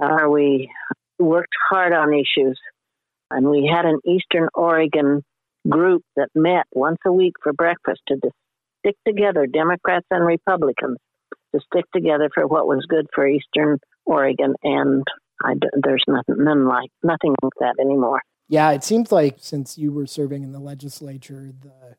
uh, 0.00 0.28
we 0.28 0.70
worked 1.18 1.52
hard 1.70 1.92
on 1.92 2.12
issues. 2.12 2.58
And 3.30 3.46
we 3.48 3.70
had 3.72 3.84
an 3.84 4.00
Eastern 4.04 4.48
Oregon 4.54 5.22
group 5.68 6.02
that 6.16 6.28
met 6.34 6.66
once 6.72 6.98
a 7.06 7.12
week 7.12 7.34
for 7.42 7.52
breakfast 7.52 8.00
to 8.08 8.16
stick 8.80 8.96
together, 9.06 9.46
Democrats 9.46 10.06
and 10.10 10.26
Republicans 10.26 10.98
to 11.54 11.60
stick 11.60 11.84
together 11.94 12.30
for 12.34 12.46
what 12.46 12.66
was 12.66 12.86
good 12.88 13.06
for 13.14 13.26
Eastern 13.26 13.78
Oregon, 14.04 14.54
and 14.62 15.04
I, 15.42 15.54
there's 15.82 16.04
nothing, 16.08 16.36
none 16.38 16.66
like 16.66 16.90
nothing 17.02 17.34
like 17.42 17.52
that 17.60 17.74
anymore. 17.80 18.20
Yeah, 18.48 18.72
it 18.72 18.84
seems 18.84 19.12
like 19.12 19.36
since 19.38 19.78
you 19.78 19.92
were 19.92 20.06
serving 20.06 20.42
in 20.42 20.52
the 20.52 20.60
legislature, 20.60 21.52
the 21.60 21.96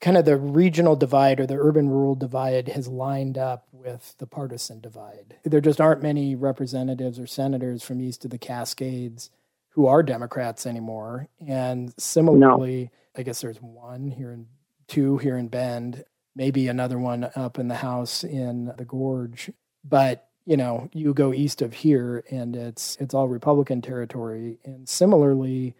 kind 0.00 0.16
of 0.16 0.24
the 0.24 0.36
regional 0.36 0.96
divide 0.96 1.40
or 1.40 1.46
the 1.46 1.58
urban 1.58 1.88
rural 1.88 2.14
divide 2.14 2.68
has 2.68 2.88
lined 2.88 3.36
up 3.36 3.66
with 3.70 4.14
the 4.18 4.26
partisan 4.26 4.80
divide. 4.80 5.36
There 5.44 5.60
just 5.60 5.80
aren't 5.80 6.02
many 6.02 6.34
representatives 6.34 7.18
or 7.18 7.26
senators 7.26 7.82
from 7.82 8.00
east 8.00 8.24
of 8.24 8.30
the 8.30 8.38
Cascades 8.38 9.30
who 9.70 9.86
are 9.86 10.02
Democrats 10.02 10.66
anymore. 10.66 11.28
And 11.46 11.92
similarly, 11.98 12.84
no. 12.84 12.90
I 13.20 13.22
guess 13.22 13.40
there's 13.40 13.60
one 13.60 14.10
here 14.10 14.32
in 14.32 14.46
two 14.88 15.18
here 15.18 15.36
in 15.36 15.48
Bend 15.48 16.04
maybe 16.34 16.68
another 16.68 16.98
one 16.98 17.30
up 17.34 17.58
in 17.58 17.68
the 17.68 17.76
house 17.76 18.24
in 18.24 18.72
the 18.76 18.84
gorge. 18.84 19.50
But 19.84 20.26
you 20.46 20.56
know, 20.56 20.88
you 20.92 21.14
go 21.14 21.32
east 21.32 21.62
of 21.62 21.74
here, 21.74 22.24
and 22.30 22.56
it's 22.56 22.96
it's 23.00 23.14
all 23.14 23.28
Republican 23.28 23.82
territory. 23.82 24.58
And 24.64 24.88
similarly, 24.88 25.74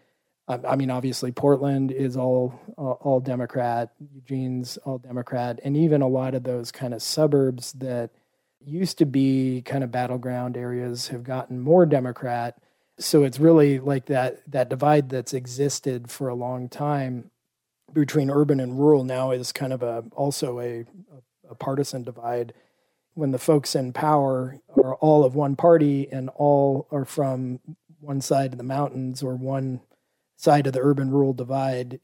I 0.47 0.75
mean, 0.75 0.89
obviously 0.89 1.31
Portland 1.31 1.91
is 1.91 2.15
all 2.17 2.59
all 2.77 3.19
Democrat, 3.19 3.91
Eugene's 3.99 4.77
all 4.77 4.97
Democrat, 4.97 5.59
and 5.63 5.75
even 5.77 6.01
a 6.01 6.07
lot 6.07 6.35
of 6.35 6.43
those 6.43 6.71
kind 6.71 6.93
of 6.93 7.01
suburbs 7.01 7.73
that 7.73 8.11
used 8.63 8.97
to 8.99 9.05
be 9.05 9.61
kind 9.65 9.83
of 9.83 9.91
battleground 9.91 10.55
areas 10.55 11.07
have 11.07 11.23
gotten 11.23 11.59
more 11.59 11.85
Democrat. 11.85 12.61
So 12.99 13.23
it's 13.23 13.39
really 13.39 13.79
like 13.79 14.05
that 14.07 14.39
that 14.51 14.69
divide 14.69 15.09
that's 15.09 15.33
existed 15.33 16.11
for 16.11 16.27
a 16.27 16.35
long 16.35 16.69
time 16.69 17.30
between 17.93 18.29
urban 18.29 18.59
and 18.59 18.79
rural 18.79 19.03
now 19.03 19.31
is 19.31 19.51
kind 19.51 19.73
of 19.73 19.83
a 19.83 20.03
also 20.15 20.59
a, 20.59 20.85
a 21.49 21.55
partisan 21.55 22.03
divide. 22.03 22.53
When 23.13 23.31
the 23.31 23.39
folks 23.39 23.75
in 23.75 23.91
power 23.91 24.59
are 24.81 24.95
all 24.95 25.25
of 25.25 25.35
one 25.35 25.55
party 25.55 26.07
and 26.11 26.29
all 26.35 26.87
are 26.91 27.05
from 27.05 27.59
one 27.99 28.21
side 28.21 28.53
of 28.53 28.57
the 28.57 28.63
mountains 28.63 29.21
or 29.21 29.35
one 29.35 29.81
side 30.37 30.65
of 30.65 30.73
the 30.73 30.79
urban 30.81 31.11
rural 31.11 31.33
divide 31.33 31.99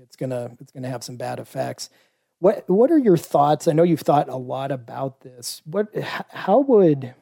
it's 0.00 0.14
gonna 0.14 0.50
it's 0.60 0.72
gonna 0.72 0.88
have 0.88 1.02
some 1.02 1.16
bad 1.16 1.40
effects. 1.40 1.90
What 2.38 2.68
what 2.68 2.90
are 2.90 2.98
your 2.98 3.16
thoughts? 3.16 3.66
I 3.66 3.72
know 3.72 3.82
you've 3.82 4.00
thought 4.00 4.28
a 4.28 4.36
lot 4.36 4.70
about 4.70 5.22
this. 5.22 5.62
What 5.64 5.88
how 6.30 6.60
would 6.60 7.14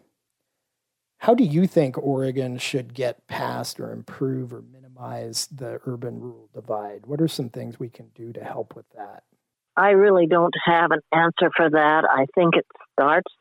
how 1.24 1.32
do 1.32 1.42
you 1.42 1.66
think 1.66 1.96
oregon 1.96 2.58
should 2.58 2.92
get 2.92 3.26
past 3.28 3.80
or 3.80 3.92
improve 3.92 4.52
or 4.52 4.60
minimize 4.60 5.46
the 5.46 5.80
urban 5.86 6.20
rural 6.20 6.50
divide? 6.52 7.06
What 7.06 7.18
are 7.18 7.28
some 7.28 7.48
things 7.48 7.80
we 7.80 7.88
can 7.88 8.10
do 8.14 8.30
to 8.34 8.44
help 8.44 8.76
with 8.76 8.84
that? 8.94 9.22
I 9.74 9.92
really 9.92 10.26
don't 10.26 10.52
have 10.66 10.90
an 10.90 11.00
answer 11.12 11.50
for 11.56 11.70
that. 11.70 12.04
I 12.04 12.26
think 12.34 12.56
it 12.56 12.66
starts 12.92 13.32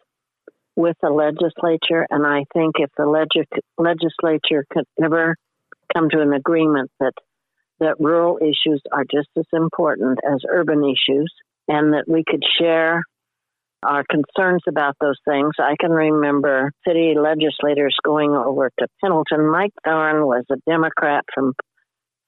with 0.78 0.96
the 1.02 1.10
legislature, 1.10 2.08
and 2.10 2.26
I 2.26 2.46
think 2.54 2.76
if 2.80 2.89
the 2.98 3.06
leg- 3.06 3.62
legislature 3.78 4.65
could 4.72 4.86
ever 5.04 5.36
come 5.93 6.10
to 6.10 6.22
an 6.22 6.32
agreement 6.32 6.89
that 7.02 7.13
that 7.82 8.00
rural 8.00 8.38
issues 8.38 8.82
are 8.93 9.04
just 9.04 9.28
as 9.38 9.46
important 9.52 10.19
as 10.26 10.39
urban 10.50 10.86
issues, 10.86 11.34
and 11.67 11.91
that 11.91 12.06
we 12.08 12.24
could 12.26 12.43
share 12.58 13.04
our 13.86 14.04
concerns 14.10 14.63
about 14.67 14.96
those 15.00 15.17
things. 15.28 15.52
I 15.60 15.76
can 15.80 15.91
remember 15.91 16.72
city 16.88 17.13
legislators 17.17 17.96
going 18.04 18.32
over 18.32 18.72
to 18.80 18.88
Pendleton. 19.02 19.50
Mike 19.50 19.74
Thorne 19.86 20.26
was 20.26 20.43
a 20.52 20.56
Democrat 20.69 21.24
from 21.34 21.54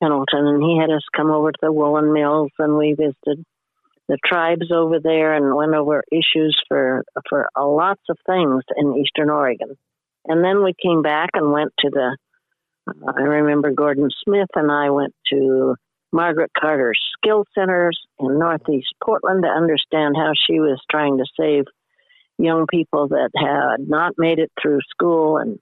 Pendleton, 0.02 0.48
and 0.48 0.64
he 0.64 0.78
had 0.80 0.92
us 0.92 1.04
come 1.16 1.32
over 1.32 1.52
to 1.52 1.60
the 1.62 1.72
woolen 1.72 2.14
mills, 2.14 2.52
and 2.60 2.78
we 2.78 2.94
visited 2.94 3.44
the 4.08 4.18
tribes 4.24 4.72
over 4.72 5.00
there 5.00 5.34
and 5.34 5.56
went 5.56 5.74
over 5.74 6.04
issues 6.12 6.60
for 6.68 7.04
for 7.28 7.48
lots 7.58 8.02
of 8.10 8.18
things 8.28 8.64
in 8.78 8.98
Eastern 8.98 9.30
Oregon. 9.30 9.76
And 10.28 10.44
then 10.44 10.64
we 10.64 10.74
came 10.82 11.02
back 11.02 11.32
and 11.34 11.52
went 11.52 11.72
to 11.80 11.90
the. 11.90 12.18
I 13.08 13.22
remember 13.22 13.72
Gordon 13.72 14.10
Smith 14.24 14.50
and 14.56 14.72
I 14.72 14.92
went 14.92 15.14
to 15.32 15.76
Margaret 16.12 16.52
Carter's 16.58 17.00
skill 17.18 17.46
centers 17.54 18.00
in 18.20 18.40
Northeast 18.40 18.94
Portland 19.04 19.44
to 19.44 19.50
understand 19.50 20.16
how 20.16 20.32
she 20.36 20.60
was 20.60 20.82
trying 20.90 21.18
to 21.18 21.26
save 21.40 21.66
young 22.38 22.68
people 22.70 23.10
that 23.10 23.30
had 23.36 23.88
not 23.88 24.14
made 24.18 24.40
it 24.40 24.52
through 24.62 24.80
school 24.90 25.38
and 25.38 25.60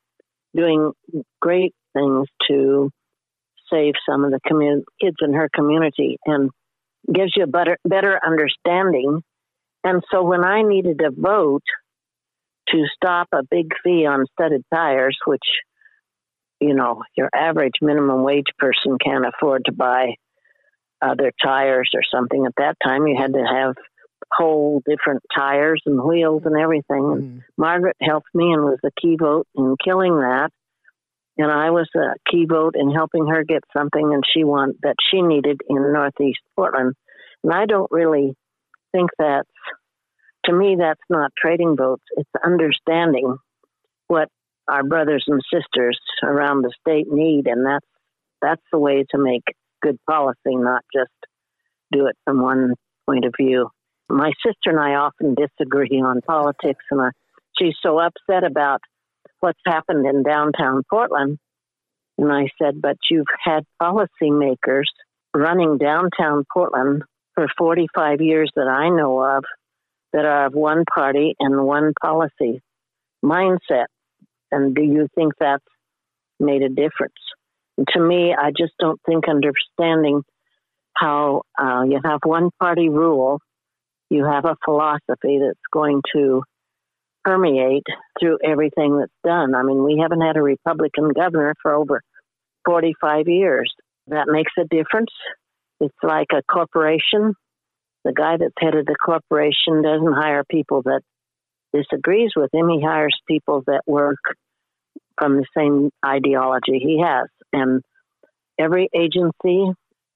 doing 0.55 0.91
great 1.41 1.73
things 1.93 2.27
to 2.47 2.89
save 3.71 3.93
some 4.07 4.23
of 4.23 4.31
the 4.31 4.39
commun- 4.45 4.85
kids 5.01 5.17
in 5.21 5.33
her 5.33 5.49
community 5.53 6.17
and 6.25 6.49
gives 7.11 7.33
you 7.35 7.43
a 7.43 7.47
better, 7.47 7.77
better 7.85 8.19
understanding. 8.25 9.21
And 9.83 10.03
so 10.11 10.23
when 10.23 10.43
I 10.43 10.61
needed 10.61 11.01
a 11.01 11.11
vote 11.11 11.63
to 12.69 12.85
stop 12.95 13.27
a 13.33 13.43
big 13.49 13.71
fee 13.83 14.05
on 14.05 14.25
studded 14.31 14.63
tires, 14.73 15.17
which, 15.25 15.43
you 16.59 16.73
know, 16.73 17.03
your 17.17 17.29
average 17.33 17.73
minimum 17.81 18.23
wage 18.23 18.51
person 18.57 18.97
can't 19.03 19.25
afford 19.25 19.63
to 19.65 19.73
buy 19.73 20.15
other 21.03 21.31
tires 21.43 21.89
or 21.93 22.01
something 22.13 22.45
at 22.45 22.53
that 22.57 22.77
time, 22.83 23.07
you 23.07 23.17
had 23.19 23.33
to 23.33 23.43
have 23.43 23.75
whole 24.31 24.81
different 24.87 25.21
tires 25.35 25.81
and 25.85 26.01
wheels 26.01 26.43
and 26.45 26.57
everything. 26.57 27.11
And 27.11 27.23
mm. 27.23 27.41
Margaret 27.57 27.97
helped 28.01 28.29
me 28.33 28.51
and 28.53 28.63
was 28.63 28.79
a 28.83 28.91
key 28.99 29.17
vote 29.19 29.47
in 29.55 29.75
killing 29.83 30.19
that 30.19 30.49
and 31.37 31.51
I 31.51 31.71
was 31.71 31.89
a 31.95 32.13
key 32.29 32.45
vote 32.45 32.75
in 32.77 32.91
helping 32.91 33.27
her 33.27 33.43
get 33.43 33.63
something 33.75 34.13
and 34.13 34.23
she 34.33 34.43
want 34.43 34.77
that 34.83 34.95
she 35.09 35.21
needed 35.21 35.61
in 35.67 35.93
Northeast 35.93 36.39
Portland. 36.55 36.93
And 37.43 37.53
I 37.53 37.65
don't 37.65 37.91
really 37.91 38.35
think 38.91 39.09
that's 39.17 39.49
to 40.45 40.53
me 40.53 40.75
that's 40.79 41.01
not 41.09 41.31
trading 41.35 41.75
votes. 41.75 42.03
It's 42.17 42.29
understanding 42.43 43.37
what 44.07 44.27
our 44.67 44.83
brothers 44.83 45.23
and 45.27 45.41
sisters 45.51 45.99
around 46.21 46.61
the 46.61 46.73
state 46.81 47.11
need 47.11 47.47
and 47.47 47.65
that's 47.65 47.87
that's 48.41 48.61
the 48.71 48.79
way 48.79 49.05
to 49.09 49.17
make 49.17 49.43
good 49.83 49.99
policy, 50.09 50.55
not 50.55 50.83
just 50.95 51.11
do 51.91 52.07
it 52.07 52.15
from 52.25 52.41
one 52.41 52.73
point 53.05 53.25
of 53.25 53.33
view. 53.39 53.69
My 54.09 54.31
sister 54.45 54.71
and 54.71 54.79
I 54.79 54.95
often 54.95 55.35
disagree 55.35 56.01
on 56.01 56.21
politics 56.21 56.83
and 56.89 57.01
I, 57.01 57.09
she's 57.59 57.75
so 57.83 57.99
upset 57.99 58.43
about 58.43 58.81
what's 59.39 59.59
happened 59.65 60.05
in 60.05 60.23
downtown 60.23 60.83
Portland. 60.89 61.37
And 62.17 62.31
I 62.31 62.47
said, 62.61 62.81
but 62.81 62.97
you've 63.09 63.27
had 63.43 63.63
policymakers 63.81 64.85
running 65.35 65.77
downtown 65.77 66.43
Portland 66.51 67.03
for 67.35 67.47
45 67.57 68.21
years 68.21 68.51
that 68.55 68.67
I 68.67 68.89
know 68.89 69.19
of 69.19 69.43
that 70.13 70.25
are 70.25 70.45
of 70.45 70.53
one 70.53 70.83
party 70.93 71.35
and 71.39 71.65
one 71.65 71.93
policy 72.01 72.61
mindset. 73.23 73.87
And 74.51 74.75
do 74.75 74.83
you 74.83 75.07
think 75.15 75.33
that's 75.39 75.65
made 76.39 76.61
a 76.61 76.69
difference? 76.69 77.15
To 77.93 77.99
me, 77.99 78.35
I 78.37 78.51
just 78.51 78.73
don't 78.79 78.99
think 79.05 79.25
understanding 79.27 80.21
how 80.95 81.41
uh, 81.59 81.83
you 81.87 81.99
have 82.03 82.19
one 82.23 82.49
party 82.59 82.89
rule, 82.89 83.39
you 84.09 84.25
have 84.25 84.45
a 84.45 84.55
philosophy 84.63 85.39
that's 85.41 85.59
going 85.71 86.01
to 86.13 86.43
permeate 87.23 87.85
through 88.19 88.37
everything 88.43 88.97
that's 88.97 89.11
done. 89.23 89.55
I 89.55 89.63
mean, 89.63 89.83
we 89.83 89.99
haven't 90.01 90.21
had 90.21 90.37
a 90.37 90.41
Republican 90.41 91.09
governor 91.09 91.55
for 91.61 91.73
over 91.73 92.01
45 92.65 93.27
years. 93.27 93.73
That 94.07 94.27
makes 94.27 94.51
a 94.59 94.65
difference. 94.65 95.11
It's 95.79 95.95
like 96.03 96.27
a 96.33 96.43
corporation. 96.43 97.33
The 98.03 98.13
guy 98.13 98.37
that's 98.37 98.53
headed 98.59 98.85
the 98.85 98.95
corporation 99.03 99.81
doesn't 99.81 100.13
hire 100.13 100.43
people 100.49 100.81
that 100.83 101.01
disagrees 101.73 102.31
with 102.35 102.53
him. 102.53 102.69
He 102.69 102.81
hires 102.81 103.17
people 103.27 103.63
that 103.67 103.81
work 103.87 104.19
from 105.17 105.37
the 105.37 105.45
same 105.57 105.89
ideology 106.05 106.79
he 106.79 107.01
has. 107.01 107.27
And 107.53 107.81
every 108.59 108.89
agency, 108.93 109.71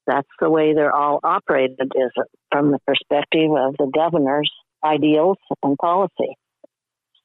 that's 0.06 0.28
the 0.40 0.50
way 0.50 0.74
they're 0.74 0.94
all 0.94 1.20
operated 1.22 1.92
is 1.94 2.10
from 2.50 2.72
the 2.72 2.78
perspective 2.86 3.50
of 3.50 3.76
the 3.78 3.90
governor's 3.94 4.50
ideals 4.84 5.38
and 5.62 5.76
policy. 5.78 6.36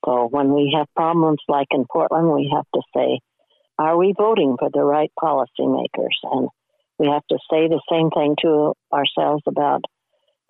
So 0.06 0.28
when 0.30 0.54
we 0.54 0.76
have 0.78 0.88
problems 0.96 1.40
like 1.48 1.68
in 1.72 1.86
Portland, 1.92 2.32
we 2.32 2.52
have 2.54 2.66
to 2.76 2.82
say, 2.96 3.20
are 3.80 3.98
we 3.98 4.14
voting 4.18 4.58
for 4.60 4.70
the 4.72 4.84
right 4.84 5.12
policymakers? 5.22 6.16
And 6.24 6.50
we 7.00 7.08
have 7.08 7.26
to 7.30 7.38
say 7.50 7.68
the 7.68 7.82
same 7.90 8.10
thing 8.12 8.36
to 8.42 8.74
ourselves 8.92 9.44
about 9.48 9.82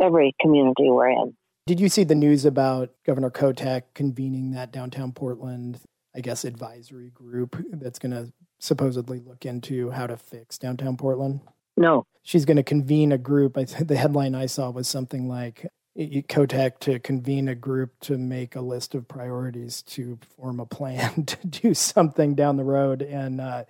every 0.02 0.36
community 0.41 0.89
we're 0.89 1.10
in. 1.10 1.36
Did 1.65 1.80
you 1.80 1.88
see 1.88 2.04
the 2.04 2.15
news 2.15 2.45
about 2.45 2.89
Governor 3.06 3.30
Kotek 3.30 3.84
convening 3.93 4.52
that 4.52 4.73
downtown 4.73 5.13
Portland, 5.13 5.80
I 6.15 6.19
guess, 6.19 6.43
advisory 6.43 7.10
group 7.12 7.56
that's 7.71 7.99
going 7.99 8.12
to 8.12 8.34
supposedly 8.63 9.19
look 9.19 9.45
into 9.45 9.91
how 9.91 10.08
to 10.08 10.15
fix 10.15 10.58
downtown 10.58 10.95
Portland? 10.95 11.41
No. 11.76 12.06
She's 12.23 12.45
going 12.45 12.58
to 12.58 12.63
convene 12.63 13.12
a 13.12 13.17
group. 13.17 13.58
I 13.58 13.65
th- 13.65 13.88
the 13.88 13.97
headline 13.97 14.36
I 14.36 14.45
saw 14.45 14.69
was 14.69 14.88
something 14.88 15.28
like 15.28 15.67
Kotek 15.97 16.80
to 16.80 16.99
convene 16.99 17.49
a 17.49 17.56
group 17.56 17.91
to 18.02 18.17
make 18.17 18.56
a 18.56 18.62
list 18.62 18.95
of 18.95 19.08
priorities 19.08 19.82
to 19.84 20.17
form 20.38 20.62
a 20.62 20.65
plan 20.65 21.26
to 21.26 21.47
do 21.47 21.73
something 21.73 22.36
down 22.36 22.56
the 22.56 22.63
road. 22.63 23.02
And 23.02 23.41
uh, 23.41 23.65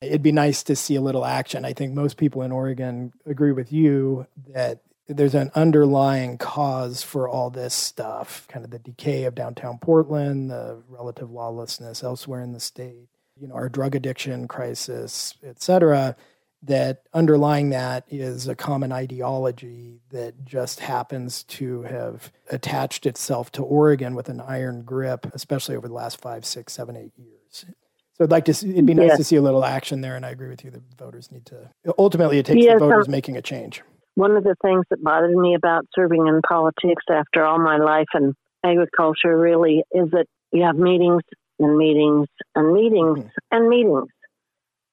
it'd 0.00 0.22
be 0.22 0.32
nice 0.32 0.62
to 0.64 0.76
see 0.76 0.94
a 0.94 1.00
little 1.00 1.24
action. 1.24 1.64
I 1.64 1.72
think 1.72 1.92
most 1.92 2.16
people 2.16 2.42
in 2.42 2.52
Oregon 2.52 3.12
agree 3.26 3.52
with 3.52 3.72
you 3.72 4.26
that 4.50 4.82
there's 5.08 5.34
an 5.34 5.50
underlying 5.56 6.38
cause 6.38 7.02
for 7.02 7.28
all 7.28 7.50
this 7.50 7.74
stuff 7.74 8.46
kind 8.46 8.64
of 8.64 8.70
the 8.70 8.78
decay 8.78 9.24
of 9.24 9.34
downtown 9.34 9.78
Portland, 9.78 10.52
the 10.52 10.80
relative 10.88 11.32
lawlessness 11.32 12.04
elsewhere 12.04 12.40
in 12.40 12.52
the 12.52 12.60
state, 12.60 13.08
you 13.40 13.48
know, 13.48 13.54
our 13.54 13.68
drug 13.68 13.94
addiction 13.94 14.46
crisis, 14.46 15.34
et 15.42 15.62
cetera 15.62 16.16
that 16.62 17.02
underlying 17.14 17.70
that 17.70 18.04
is 18.10 18.46
a 18.46 18.54
common 18.54 18.92
ideology 18.92 20.00
that 20.10 20.44
just 20.44 20.80
happens 20.80 21.42
to 21.44 21.82
have 21.82 22.30
attached 22.50 23.06
itself 23.06 23.50
to 23.52 23.62
Oregon 23.62 24.14
with 24.14 24.28
an 24.28 24.40
iron 24.40 24.82
grip, 24.82 25.26
especially 25.32 25.74
over 25.74 25.88
the 25.88 25.94
last 25.94 26.20
five, 26.20 26.44
six, 26.44 26.72
seven, 26.72 26.96
eight 26.96 27.12
years. 27.16 27.64
So 28.12 28.24
I'd 28.24 28.30
like 28.30 28.44
to 28.46 28.54
see, 28.54 28.70
it'd 28.70 28.84
be 28.84 28.92
nice 28.92 29.08
yes. 29.08 29.18
to 29.18 29.24
see 29.24 29.36
a 29.36 29.42
little 29.42 29.64
action 29.64 30.02
there, 30.02 30.16
and 30.16 30.26
I 30.26 30.30
agree 30.30 30.48
with 30.48 30.62
you. 30.62 30.70
The 30.70 30.82
voters 30.98 31.32
need 31.32 31.46
to 31.46 31.70
ultimately 31.98 32.38
it 32.38 32.46
takes 32.46 32.62
yes, 32.62 32.74
the 32.74 32.86
voters 32.86 33.06
um, 33.06 33.12
making 33.12 33.38
a 33.38 33.42
change. 33.42 33.82
One 34.16 34.32
of 34.32 34.44
the 34.44 34.56
things 34.62 34.84
that 34.90 35.02
bothered 35.02 35.34
me 35.34 35.54
about 35.54 35.86
serving 35.94 36.26
in 36.26 36.42
politics 36.46 37.04
after 37.10 37.42
all 37.42 37.58
my 37.58 37.78
life 37.78 38.08
in 38.14 38.34
agriculture 38.62 39.38
really 39.38 39.82
is 39.92 40.10
that 40.10 40.26
you 40.52 40.64
have 40.64 40.76
meetings 40.76 41.22
and 41.60 41.76
meetings 41.76 42.26
and 42.54 42.72
meetings 42.72 43.18
mm-hmm. 43.18 43.28
and 43.52 43.68
meetings. 43.68 44.08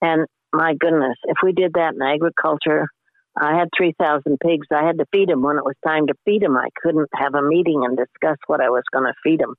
And 0.02 0.28
my 0.54 0.76
goodness, 0.80 1.18
if 1.24 1.38
we 1.42 1.54
did 1.54 1.74
that 1.74 1.96
in 1.96 2.02
agriculture, 2.02 2.88
I 3.40 3.58
had 3.58 3.70
3,000 3.78 4.38
pigs. 4.40 4.68
I 4.72 4.86
had 4.86 4.98
to 4.98 5.06
feed 5.12 5.30
them 5.30 5.44
when 5.44 5.58
it 5.58 5.66
was 5.66 5.76
time 5.86 6.08
to 6.08 6.14
feed 6.26 6.42
them. 6.42 6.58
I 6.58 6.70
couldn't 6.82 7.10
have 7.14 7.36
a 7.36 7.42
meeting 7.42 7.84
and 7.86 7.98
discuss 7.98 8.38
what 8.48 8.62
I 8.62 8.70
was 8.70 8.84
going 8.92 9.06
to 9.06 9.14
feed 9.24 9.40
them. 9.40 9.56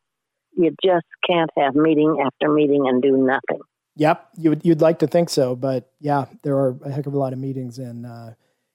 You 0.56 0.74
just 0.82 1.06
can't 1.28 1.50
have 1.56 1.74
meeting 1.74 2.22
after 2.24 2.52
meeting 2.52 2.88
and 2.88 3.00
do 3.00 3.16
nothing. 3.16 3.62
Yep, 3.96 4.28
you 4.36 4.50
would, 4.50 4.64
you'd 4.64 4.80
like 4.80 5.00
to 5.00 5.06
think 5.06 5.28
so, 5.28 5.56
but 5.56 5.90
yeah, 6.00 6.26
there 6.42 6.56
are 6.56 6.76
a 6.84 6.90
heck 6.90 7.06
of 7.06 7.14
a 7.14 7.18
lot 7.18 7.32
of 7.32 7.38
meetings 7.38 7.78
in 7.78 8.04
uh, 8.04 8.34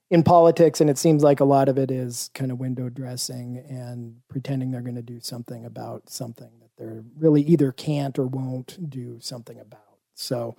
in 0.09 0.21
politics, 0.21 0.81
and 0.81 0.89
it 0.89 0.97
seems 0.97 1.23
like 1.23 1.39
a 1.39 1.45
lot 1.45 1.69
of 1.69 1.77
it 1.77 1.89
is 1.89 2.29
kind 2.33 2.51
of 2.51 2.59
window 2.59 2.89
dressing 2.89 3.57
and 3.69 4.17
pretending 4.27 4.71
they're 4.71 4.81
going 4.81 4.95
to 4.95 5.01
do 5.01 5.19
something 5.21 5.65
about 5.65 6.09
something 6.09 6.62
they're 6.77 7.03
really 7.17 7.41
either 7.41 7.71
can't 7.71 8.17
or 8.17 8.25
won't 8.25 8.89
do 8.89 9.19
something 9.21 9.59
about. 9.59 9.81
So 10.15 10.55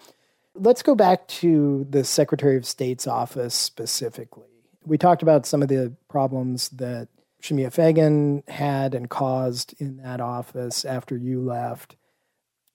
Let's 0.57 0.83
go 0.83 0.95
back 0.95 1.27
to 1.27 1.85
the 1.91 2.05
Secretary 2.05 2.57
of 2.57 2.65
State's 2.65 3.09
office 3.09 3.57
specifically. 3.57 4.47
We 4.85 4.99
talked 4.99 5.23
about 5.23 5.47
some 5.47 5.63
of 5.63 5.69
the 5.69 5.97
problems 6.09 6.69
that 6.71 7.09
Shemia 7.43 7.73
Fagan 7.73 8.45
had 8.47 8.95
and 8.95 9.11
caused 9.11 9.75
in 9.81 9.97
that 9.97 10.21
office 10.21 10.85
after 10.85 11.17
you 11.17 11.41
left. 11.41 11.97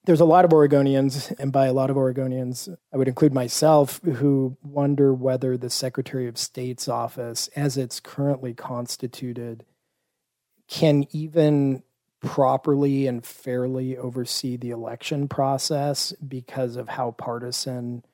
There's 0.04 0.20
a 0.20 0.26
lot 0.26 0.44
of 0.44 0.50
Oregonians, 0.50 1.34
and 1.38 1.52
by 1.52 1.66
a 1.66 1.72
lot 1.72 1.88
of 1.88 1.96
Oregonians, 1.96 2.68
I 2.92 2.98
would 2.98 3.08
include 3.08 3.32
myself, 3.32 4.00
who 4.02 4.58
wonder 4.62 5.14
whether 5.14 5.56
the 5.56 5.70
Secretary 5.70 6.28
of 6.28 6.36
State's 6.36 6.86
office, 6.86 7.48
as 7.56 7.78
it's 7.78 8.00
currently 8.00 8.52
constituted, 8.52 9.64
can 10.68 11.06
even 11.12 11.82
properly 12.20 13.06
and 13.06 13.24
fairly 13.24 13.96
oversee 13.96 14.56
the 14.56 14.70
election 14.70 15.28
process 15.28 16.12
because 16.26 16.76
of 16.76 16.88
how 16.88 17.12
partisan 17.12 18.04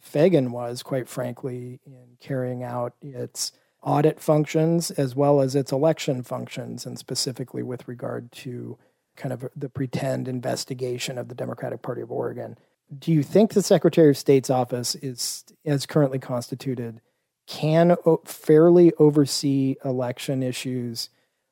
Fagan 0.00 0.52
was, 0.52 0.82
quite 0.82 1.08
frankly, 1.08 1.80
in 1.86 2.16
carrying 2.20 2.62
out 2.62 2.94
its 3.00 3.52
audit 3.82 4.20
functions 4.20 4.90
as 4.92 5.16
well 5.16 5.40
as 5.40 5.54
its 5.54 5.72
election 5.72 6.22
functions, 6.22 6.84
and 6.84 6.98
specifically 6.98 7.62
with 7.62 7.88
regard 7.88 8.30
to 8.32 8.78
kind 9.16 9.32
of 9.32 9.48
the 9.56 9.68
pretend 9.68 10.28
investigation 10.28 11.16
of 11.16 11.28
the 11.28 11.34
Democratic 11.34 11.82
Party 11.82 12.02
of 12.02 12.10
Oregon. 12.10 12.58
do 12.98 13.12
you 13.12 13.22
think 13.22 13.52
the 13.52 13.62
Secretary 13.62 14.10
of 14.10 14.18
State's 14.18 14.50
office 14.50 14.94
is, 14.96 15.44
as 15.64 15.86
currently 15.86 16.18
constituted, 16.18 17.00
can 17.46 17.96
fairly 18.24 18.92
oversee 18.98 19.76
election 19.84 20.42
issues? 20.42 21.08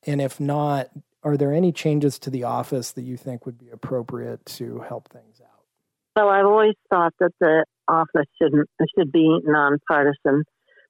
And 0.06 0.20
if 0.20 0.38
not, 0.40 0.90
are 1.24 1.36
there 1.36 1.52
any 1.52 1.72
changes 1.72 2.18
to 2.20 2.30
the 2.30 2.44
office 2.44 2.92
that 2.92 3.02
you 3.02 3.16
think 3.16 3.46
would 3.46 3.58
be 3.58 3.70
appropriate 3.70 4.44
to 4.46 4.80
help 4.80 5.08
things 5.08 5.40
out? 5.40 5.64
Well, 6.16 6.28
I've 6.28 6.46
always 6.46 6.74
thought 6.90 7.14
that 7.20 7.32
the 7.40 7.64
office 7.88 8.26
shouldn't 8.40 8.68
should 8.96 9.12
be 9.12 9.38
nonpartisan. 9.44 10.44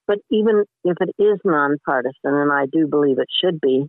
But 0.07 0.18
even 0.31 0.64
if 0.85 0.97
it 1.01 1.23
is 1.23 1.38
nonpartisan, 1.45 2.12
and 2.25 2.53
I 2.53 2.66
do 2.66 2.87
believe 2.87 3.18
it 3.18 3.29
should 3.42 3.61
be, 3.61 3.88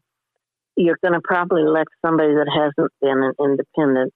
you're 0.76 1.00
going 1.04 1.14
to 1.14 1.22
probably 1.24 1.64
elect 1.64 1.90
somebody 2.06 2.34
that 2.34 2.50
hasn't 2.50 2.92
been 3.02 3.24
an 3.24 3.34
independent 3.40 4.14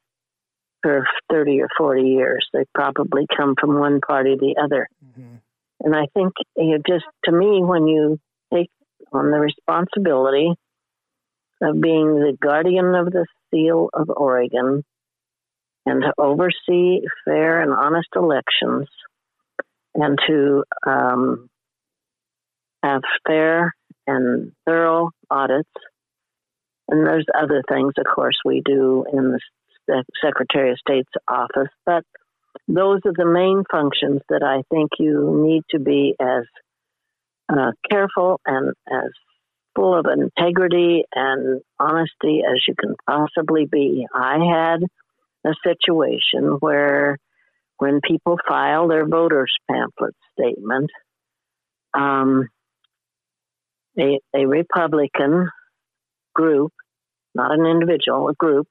for 0.83 1.05
30 1.31 1.61
or 1.61 1.69
40 1.77 2.03
years. 2.03 2.47
They 2.53 2.65
probably 2.73 3.25
come 3.35 3.55
from 3.59 3.79
one 3.79 3.99
party 3.99 4.33
or 4.33 4.37
the 4.37 4.55
other. 4.63 4.87
Mm-hmm. 5.03 5.35
And 5.81 5.95
I 5.95 6.05
think 6.13 6.33
you 6.55 6.79
just, 6.87 7.05
to 7.25 7.31
me, 7.31 7.63
when 7.63 7.87
you 7.87 8.19
take 8.53 8.69
on 9.11 9.31
the 9.31 9.39
responsibility 9.39 10.53
of 11.61 11.81
being 11.81 12.15
the 12.15 12.37
guardian 12.39 12.95
of 12.95 13.11
the 13.11 13.25
seal 13.51 13.89
of 13.93 14.09
Oregon 14.09 14.83
and 15.85 16.01
to 16.01 16.13
oversee 16.17 17.01
fair 17.25 17.61
and 17.61 17.71
honest 17.71 18.09
elections 18.15 18.87
and 19.95 20.17
to 20.27 20.63
um, 20.85 21.49
have 22.83 23.01
fair 23.25 23.73
and 24.05 24.51
thorough 24.65 25.09
audits. 25.29 25.69
And 26.89 27.05
there's 27.05 27.25
other 27.37 27.63
things, 27.69 27.93
of 27.97 28.05
course, 28.13 28.37
we 28.45 28.61
do 28.63 29.05
in 29.11 29.37
the 29.87 30.03
Secretary 30.23 30.71
of 30.71 30.77
State's 30.79 31.09
office, 31.27 31.71
but 31.85 32.03
those 32.67 32.99
are 33.05 33.13
the 33.15 33.25
main 33.25 33.63
functions 33.71 34.21
that 34.29 34.43
I 34.43 34.63
think 34.73 34.91
you 34.99 35.41
need 35.45 35.63
to 35.71 35.79
be 35.79 36.15
as 36.19 36.43
uh, 37.49 37.71
careful 37.89 38.39
and 38.45 38.73
as 38.89 39.11
full 39.77 39.97
of 39.97 40.07
integrity 40.11 41.03
and 41.13 41.61
honesty 41.79 42.41
as 42.49 42.61
you 42.67 42.73
can 42.77 42.95
possibly 43.07 43.67
be. 43.71 44.07
I 44.13 44.39
had 44.39 44.79
a 45.45 45.53
situation 45.63 46.57
where 46.59 47.17
when 47.77 48.01
people 48.01 48.37
file 48.47 48.87
their 48.87 49.07
voters 49.07 49.53
pamphlet 49.69 50.15
statement, 50.33 50.89
um, 51.93 52.49
a, 53.99 54.19
a 54.35 54.45
Republican 54.47 55.49
group, 56.33 56.71
not 57.35 57.51
an 57.51 57.65
individual, 57.67 58.29
a 58.29 58.33
group, 58.33 58.67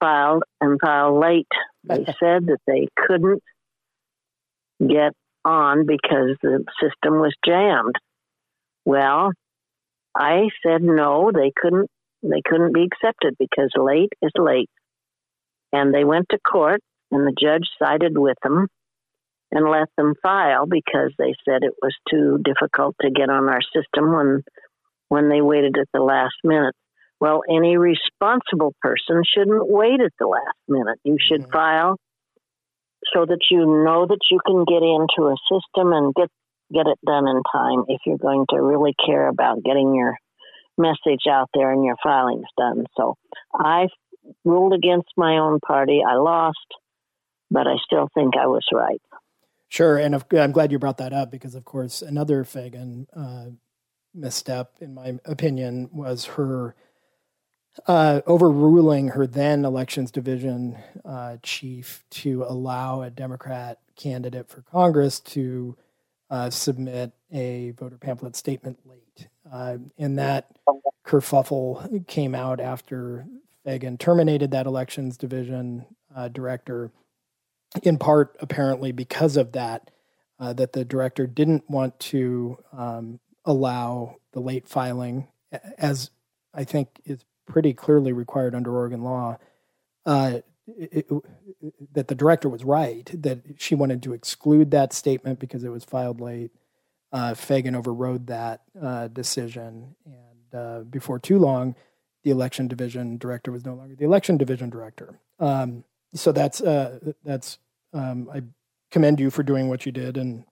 filed 0.00 0.42
and 0.60 0.78
filed 0.80 1.20
late. 1.20 1.46
They 1.84 2.04
said 2.20 2.46
that 2.46 2.60
they 2.66 2.88
couldn't 2.96 3.42
get 4.80 5.12
on 5.44 5.86
because 5.86 6.36
the 6.42 6.64
system 6.80 7.20
was 7.20 7.34
jammed. 7.44 7.94
Well, 8.84 9.32
I 10.16 10.48
said 10.64 10.82
no, 10.82 11.30
they 11.32 11.52
couldn't 11.56 11.88
they 12.22 12.42
couldn't 12.44 12.74
be 12.74 12.84
accepted 12.84 13.36
because 13.38 13.70
late 13.76 14.12
is 14.22 14.32
late. 14.36 14.70
And 15.72 15.94
they 15.94 16.04
went 16.04 16.26
to 16.30 16.38
court 16.38 16.80
and 17.10 17.26
the 17.26 17.36
judge 17.38 17.68
sided 17.78 18.16
with 18.16 18.36
them 18.42 18.66
and 19.50 19.70
let 19.70 19.88
them 19.96 20.14
file 20.22 20.66
because 20.66 21.12
they 21.18 21.34
said 21.44 21.62
it 21.62 21.74
was 21.80 21.94
too 22.10 22.38
difficult 22.42 22.96
to 23.00 23.10
get 23.10 23.30
on 23.30 23.48
our 23.48 23.60
system 23.62 24.12
when 24.12 24.42
when 25.08 25.28
they 25.30 25.40
waited 25.40 25.76
at 25.78 25.88
the 25.94 26.00
last 26.00 26.34
minute. 26.44 26.74
Well, 27.20 27.42
any 27.48 27.76
responsible 27.76 28.74
person 28.80 29.22
shouldn't 29.24 29.68
wait 29.68 30.00
at 30.00 30.12
the 30.18 30.26
last 30.26 30.58
minute. 30.68 30.98
You 31.02 31.16
should 31.18 31.42
mm-hmm. 31.42 31.52
file 31.52 31.96
so 33.14 33.24
that 33.24 33.40
you 33.50 33.58
know 33.84 34.06
that 34.06 34.20
you 34.30 34.38
can 34.44 34.64
get 34.64 34.82
into 34.82 35.30
a 35.30 35.36
system 35.50 35.92
and 35.92 36.14
get 36.14 36.28
get 36.72 36.86
it 36.86 36.98
done 37.04 37.26
in 37.28 37.42
time 37.52 37.84
if 37.88 38.00
you're 38.06 38.18
going 38.18 38.46
to 38.50 38.56
really 38.56 38.94
care 39.06 39.28
about 39.28 39.62
getting 39.62 39.94
your 39.94 40.16
message 40.76 41.26
out 41.28 41.50
there 41.54 41.72
and 41.72 41.84
your 41.84 41.96
filings 42.02 42.46
done. 42.56 42.84
So 42.96 43.16
I 43.54 43.88
ruled 44.44 44.74
against 44.74 45.08
my 45.16 45.38
own 45.38 45.60
party. 45.60 46.02
I 46.06 46.14
lost, 46.14 46.58
but 47.50 47.66
I 47.66 47.76
still 47.84 48.08
think 48.14 48.36
I 48.36 48.46
was 48.46 48.64
right. 48.72 49.00
Sure, 49.68 49.98
and 49.98 50.14
I'm 50.32 50.52
glad 50.52 50.72
you 50.72 50.78
brought 50.78 50.96
that 50.98 51.12
up 51.12 51.30
because, 51.30 51.54
of 51.54 51.64
course, 51.64 52.00
another 52.00 52.42
Fagan 52.44 53.06
uh, 53.14 53.46
misstep, 54.14 54.72
in 54.80 54.94
my 54.94 55.18
opinion, 55.26 55.90
was 55.92 56.24
her 56.24 56.74
uh, 57.86 58.22
overruling 58.26 59.08
her 59.08 59.26
then 59.26 59.64
elections 59.64 60.10
division 60.10 60.78
uh, 61.04 61.36
chief 61.42 62.04
to 62.10 62.44
allow 62.44 63.02
a 63.02 63.10
Democrat 63.10 63.78
candidate 63.94 64.48
for 64.48 64.62
Congress 64.62 65.20
to 65.20 65.76
uh, 66.30 66.50
submit 66.50 67.12
a 67.32 67.72
voter 67.72 67.98
pamphlet 67.98 68.36
statement 68.36 68.78
late. 68.84 69.28
Uh, 69.50 69.78
and 69.96 70.18
that 70.18 70.50
kerfuffle 71.06 72.06
came 72.06 72.34
out 72.34 72.60
after 72.60 73.26
Fagan 73.64 73.98
terminated 73.98 74.50
that 74.50 74.66
elections 74.66 75.16
division 75.16 75.86
uh, 76.14 76.28
director 76.28 76.90
in 77.82 77.98
part 77.98 78.36
apparently 78.40 78.92
because 78.92 79.36
of 79.36 79.52
that, 79.52 79.90
uh, 80.38 80.52
that 80.54 80.72
the 80.72 80.84
director 80.84 81.26
didn't 81.26 81.68
want 81.68 81.98
to 81.98 82.58
um, 82.72 83.20
allow 83.44 84.16
the 84.32 84.40
late 84.40 84.68
filing, 84.68 85.28
as 85.76 86.10
I 86.54 86.64
think 86.64 87.00
is 87.04 87.24
pretty 87.46 87.72
clearly 87.74 88.12
required 88.12 88.54
under 88.54 88.74
Oregon 88.76 89.02
law. 89.02 89.38
That 91.92 92.08
the 92.08 92.14
director 92.14 92.48
was 92.48 92.64
right, 92.64 93.10
that 93.22 93.40
she 93.56 93.74
wanted 93.74 94.02
to 94.02 94.12
exclude 94.12 94.70
that 94.70 94.92
statement 94.92 95.38
because 95.38 95.64
it 95.64 95.70
was 95.70 95.84
filed 95.84 96.20
late. 96.20 96.50
Uh, 97.10 97.32
Fagan 97.34 97.74
overrode 97.74 98.26
that 98.26 98.62
uh, 98.80 99.08
decision, 99.08 99.94
and 100.04 100.54
uh, 100.54 100.80
before 100.80 101.18
too 101.18 101.38
long, 101.38 101.74
the 102.22 102.30
election 102.30 102.68
division 102.68 103.16
director 103.16 103.50
was 103.50 103.64
no 103.64 103.74
longer 103.74 103.94
the 103.94 104.04
election 104.04 104.36
division 104.36 104.68
director. 104.68 105.18
Um, 105.38 105.84
so 106.14 106.32
that's 106.32 106.60
uh, 106.60 106.98
that's 107.24 107.58
um, 107.92 108.28
I 108.32 108.42
commend 108.90 109.20
you 109.20 109.30
for 109.30 109.42
doing 109.42 109.68
what 109.68 109.86
you 109.86 109.92
did 109.92 110.16
and 110.16 110.44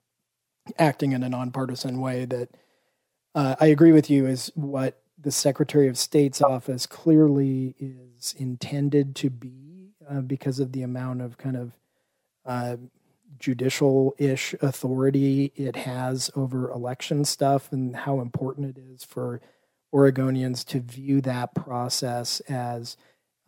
acting 0.79 1.13
in 1.13 1.23
a 1.23 1.29
nonpartisan 1.29 2.01
way. 2.01 2.25
That 2.25 2.49
uh, 3.35 3.57
I 3.61 3.67
agree 3.67 3.93
with 3.93 4.09
you 4.09 4.27
is 4.27 4.51
what 4.55 5.03
the 5.19 5.31
Secretary 5.31 5.89
of 5.89 5.99
State's 5.99 6.41
office 6.41 6.87
clearly 6.87 7.75
is 7.79 8.35
intended 8.39 9.17
to 9.17 9.31
be 9.31 9.66
uh, 10.09 10.21
because 10.21 10.61
of 10.61 10.73
the 10.73 10.83
amount 10.83 11.23
of 11.23 11.39
kind 11.39 11.57
of 11.57 11.73
uh, 12.45 12.77
judicial 13.39 14.15
ish 14.19 14.55
authority 14.63 15.53
it 15.57 15.77
has 15.77 16.31
over 16.37 16.71
election 16.71 17.25
stuff 17.25 17.71
and 17.73 17.97
how 17.97 18.21
important 18.21 18.77
it 18.77 18.81
is 18.81 19.05
for 19.05 19.41
Oregonians 19.95 20.65
to 20.67 20.81
view 20.81 21.21
that 21.23 21.55
process 21.55 22.41
as 22.41 22.97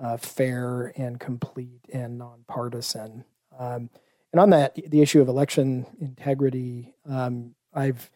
uh, 0.00 0.16
fair 0.16 0.92
and 0.96 1.18
complete 1.18 1.80
and 1.92 2.18
nonpartisan. 2.18 3.24
Um, 3.58 3.90
and 4.32 4.40
on 4.40 4.50
that, 4.50 4.78
the 4.90 5.00
issue 5.00 5.20
of 5.20 5.28
election 5.28 5.86
integrity, 6.00 6.94
um, 7.08 7.54
I've 7.74 8.10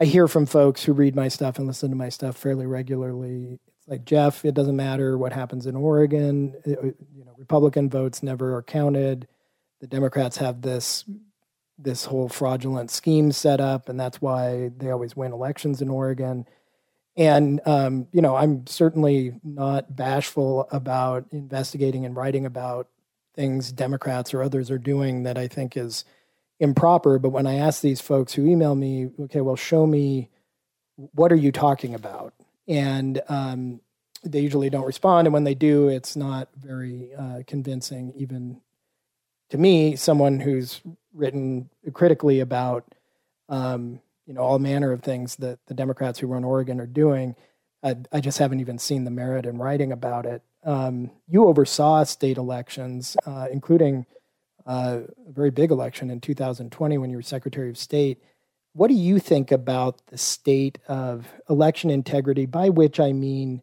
I 0.00 0.04
hear 0.04 0.28
from 0.28 0.46
folks 0.46 0.84
who 0.84 0.92
read 0.92 1.16
my 1.16 1.26
stuff 1.26 1.58
and 1.58 1.66
listen 1.66 1.90
to 1.90 1.96
my 1.96 2.08
stuff 2.08 2.36
fairly 2.36 2.66
regularly. 2.66 3.58
Like 3.88 4.04
Jeff, 4.04 4.44
it 4.44 4.54
doesn't 4.54 4.76
matter 4.76 5.16
what 5.16 5.32
happens 5.32 5.66
in 5.66 5.74
Oregon. 5.74 6.54
It, 6.64 6.78
you 7.16 7.24
know, 7.24 7.32
Republican 7.38 7.88
votes 7.88 8.22
never 8.22 8.54
are 8.54 8.62
counted. 8.62 9.26
The 9.80 9.86
Democrats 9.86 10.36
have 10.36 10.62
this 10.62 11.04
this 11.78 12.04
whole 12.04 12.28
fraudulent 12.28 12.90
scheme 12.90 13.32
set 13.32 13.60
up, 13.60 13.88
and 13.88 13.98
that's 13.98 14.20
why 14.20 14.70
they 14.76 14.90
always 14.90 15.16
win 15.16 15.32
elections 15.32 15.80
in 15.80 15.88
Oregon. 15.88 16.46
And 17.16 17.60
um, 17.66 18.06
you 18.12 18.20
know, 18.20 18.36
I'm 18.36 18.66
certainly 18.66 19.34
not 19.42 19.96
bashful 19.96 20.68
about 20.70 21.24
investigating 21.32 22.04
and 22.04 22.14
writing 22.14 22.46
about 22.46 22.88
things 23.34 23.72
Democrats 23.72 24.34
or 24.34 24.42
others 24.42 24.70
are 24.70 24.78
doing 24.78 25.22
that 25.22 25.38
I 25.38 25.48
think 25.48 25.76
is 25.76 26.04
improper. 26.60 27.18
But 27.18 27.30
when 27.30 27.46
I 27.46 27.54
ask 27.54 27.80
these 27.80 28.00
folks 28.00 28.34
who 28.34 28.46
email 28.46 28.74
me, 28.74 29.10
okay, 29.20 29.40
well, 29.40 29.56
show 29.56 29.86
me 29.86 30.28
what 30.96 31.32
are 31.32 31.36
you 31.36 31.52
talking 31.52 31.94
about, 31.94 32.34
and 32.68 33.20
um, 33.28 33.80
they 34.22 34.40
usually 34.40 34.70
don't 34.70 34.86
respond. 34.86 35.26
And 35.26 35.34
when 35.34 35.44
they 35.44 35.54
do, 35.54 35.88
it's 35.88 36.14
not 36.14 36.48
very 36.56 37.10
uh, 37.18 37.40
convincing, 37.46 38.12
even 38.16 38.60
to 39.50 39.58
me, 39.58 39.96
someone 39.96 40.40
who's 40.40 40.80
written 41.14 41.70
critically 41.94 42.40
about 42.40 42.94
um, 43.48 44.00
you 44.26 44.34
know 44.34 44.42
all 44.42 44.58
manner 44.58 44.92
of 44.92 45.02
things 45.02 45.36
that 45.36 45.58
the 45.66 45.74
Democrats 45.74 46.18
who 46.18 46.26
run 46.26 46.44
Oregon 46.44 46.80
are 46.80 46.86
doing. 46.86 47.34
I, 47.82 47.96
I 48.12 48.20
just 48.20 48.38
haven't 48.38 48.60
even 48.60 48.78
seen 48.78 49.04
the 49.04 49.10
merit 49.10 49.46
in 49.46 49.56
writing 49.56 49.92
about 49.92 50.26
it. 50.26 50.42
Um, 50.64 51.10
you 51.28 51.46
oversaw 51.46 52.04
state 52.04 52.36
elections, 52.36 53.16
uh, 53.24 53.46
including 53.50 54.04
uh, 54.66 55.00
a 55.26 55.32
very 55.32 55.50
big 55.50 55.70
election 55.70 56.10
in 56.10 56.20
2020 56.20 56.98
when 56.98 57.10
you 57.10 57.16
were 57.16 57.22
Secretary 57.22 57.70
of 57.70 57.78
State. 57.78 58.22
What 58.72 58.88
do 58.88 58.94
you 58.94 59.18
think 59.18 59.50
about 59.50 60.06
the 60.06 60.18
state 60.18 60.78
of 60.88 61.26
election 61.48 61.90
integrity? 61.90 62.46
By 62.46 62.68
which 62.68 63.00
I 63.00 63.12
mean, 63.12 63.62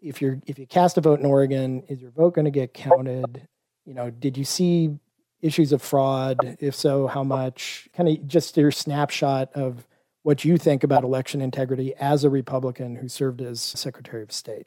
if 0.00 0.20
you're 0.20 0.40
if 0.46 0.58
you 0.58 0.66
cast 0.66 0.98
a 0.98 1.00
vote 1.00 1.20
in 1.20 1.26
Oregon, 1.26 1.82
is 1.88 2.00
your 2.00 2.10
vote 2.10 2.34
going 2.34 2.44
to 2.44 2.50
get 2.50 2.74
counted? 2.74 3.48
You 3.84 3.94
know, 3.94 4.10
did 4.10 4.36
you 4.36 4.44
see 4.44 4.98
issues 5.40 5.72
of 5.72 5.82
fraud? 5.82 6.56
If 6.60 6.74
so, 6.74 7.06
how 7.06 7.24
much? 7.24 7.88
Kind 7.94 8.08
of 8.08 8.26
just 8.26 8.56
your 8.56 8.70
snapshot 8.70 9.50
of 9.54 9.86
what 10.22 10.44
you 10.44 10.56
think 10.56 10.84
about 10.84 11.04
election 11.04 11.40
integrity 11.40 11.94
as 11.96 12.24
a 12.24 12.30
Republican 12.30 12.96
who 12.96 13.08
served 13.08 13.42
as 13.42 13.60
Secretary 13.60 14.22
of 14.22 14.32
State. 14.32 14.66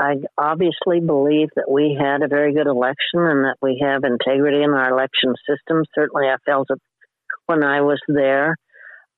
I 0.00 0.14
obviously 0.36 1.00
believe 1.00 1.48
that 1.56 1.70
we 1.70 1.96
had 1.98 2.22
a 2.22 2.28
very 2.28 2.52
good 2.52 2.68
election 2.68 3.18
and 3.18 3.44
that 3.44 3.56
we 3.60 3.80
have 3.82 4.04
integrity 4.04 4.62
in 4.62 4.70
our 4.70 4.90
election 4.90 5.34
system. 5.48 5.84
Certainly, 5.94 6.28
I 6.28 6.36
felt 6.46 6.68
it 6.70 6.78
when 7.46 7.64
I 7.64 7.80
was 7.80 8.00
there. 8.06 8.56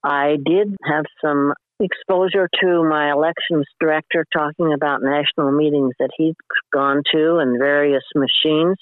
I 0.02 0.36
did 0.44 0.74
have 0.84 1.04
some 1.22 1.52
exposure 1.80 2.48
to 2.62 2.84
my 2.84 3.10
elections 3.10 3.66
director 3.80 4.24
talking 4.32 4.72
about 4.72 5.02
national 5.02 5.52
meetings 5.52 5.94
that 5.98 6.10
he'd 6.16 6.36
gone 6.72 7.02
to 7.14 7.36
and 7.36 7.58
various 7.58 8.04
machines. 8.14 8.76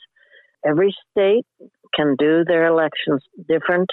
Every 0.67 0.95
state 1.11 1.47
can 1.95 2.17
do 2.19 2.45
their 2.45 2.67
elections 2.67 3.23
different 3.49 3.89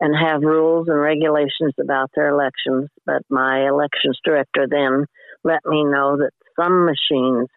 and 0.00 0.14
have 0.16 0.42
rules 0.42 0.88
and 0.88 0.98
regulations 0.98 1.74
about 1.78 2.10
their 2.14 2.28
elections, 2.28 2.88
but 3.04 3.22
my 3.28 3.68
elections 3.68 4.18
director 4.24 4.66
then 4.68 5.04
let 5.44 5.60
me 5.66 5.84
know 5.84 6.16
that 6.16 6.30
some 6.58 6.86
machines 6.86 7.48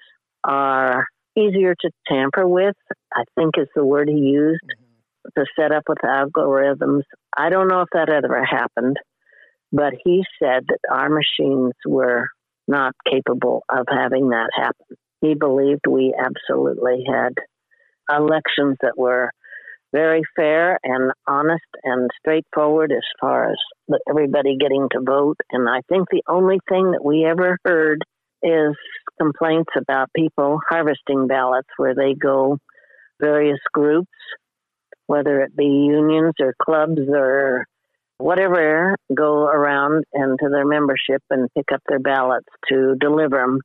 are 0.44 1.08
easier 1.38 1.74
to 1.80 1.90
tamper 2.08 2.48
with, 2.48 2.76
I 3.14 3.24
think 3.36 3.54
is 3.58 3.68
the 3.76 3.86
word 3.86 4.10
he 4.10 4.18
used. 4.18 4.62
To 5.38 5.46
set 5.58 5.72
up 5.72 5.84
with 5.88 6.00
algorithms. 6.00 7.04
I 7.36 7.50
don't 7.50 7.68
know 7.68 7.82
if 7.82 7.90
that 7.94 8.10
ever 8.10 8.44
happened, 8.44 8.98
but 9.72 9.94
he 10.04 10.24
said 10.42 10.64
that 10.68 10.80
our 10.92 11.10
machines 11.10 11.74
were 11.86 12.28
not 12.68 12.94
capable 13.10 13.64
of 13.70 13.86
having 13.90 14.30
that 14.30 14.50
happen. 14.56 14.98
He 15.22 15.36
believed 15.36 15.82
we 15.88 16.14
absolutely 16.18 17.06
had 17.08 17.34
elections 18.10 18.78
that 18.82 18.98
were 18.98 19.32
very 19.94 20.24
fair 20.36 20.80
and 20.84 21.12
honest 21.28 21.62
and 21.84 22.10
straightforward 22.20 22.92
as 22.92 23.04
far 23.22 23.52
as 23.52 23.58
everybody 24.10 24.58
getting 24.58 24.88
to 24.92 25.02
vote. 25.06 25.38
And 25.52 25.70
I 25.70 25.82
think 25.88 26.08
the 26.10 26.24
only 26.28 26.58
thing 26.68 26.92
that 26.92 27.06
we 27.06 27.26
ever 27.26 27.58
heard 27.64 28.02
is 28.42 28.76
complaints 29.22 29.72
about 29.78 30.10
people 30.16 30.60
harvesting 30.70 31.28
ballots 31.28 31.70
where 31.78 31.96
they 31.96 32.16
go 32.16 32.58
various 33.22 33.60
groups, 33.72 34.12
whether 35.08 35.42
it 35.42 35.56
be 35.56 35.66
unions 35.66 36.34
or 36.40 36.54
clubs 36.62 37.02
or 37.08 37.66
whatever, 38.18 38.96
go 39.14 39.46
around 39.46 40.06
and 40.14 40.40
to 40.40 40.50
their 40.50 40.66
membership 40.66 41.22
and 41.30 41.50
pick 41.56 41.72
up 41.74 41.82
their 41.88 42.00
ballots 42.00 42.48
to 42.70 42.96
deliver 43.00 43.38
them. 43.38 43.60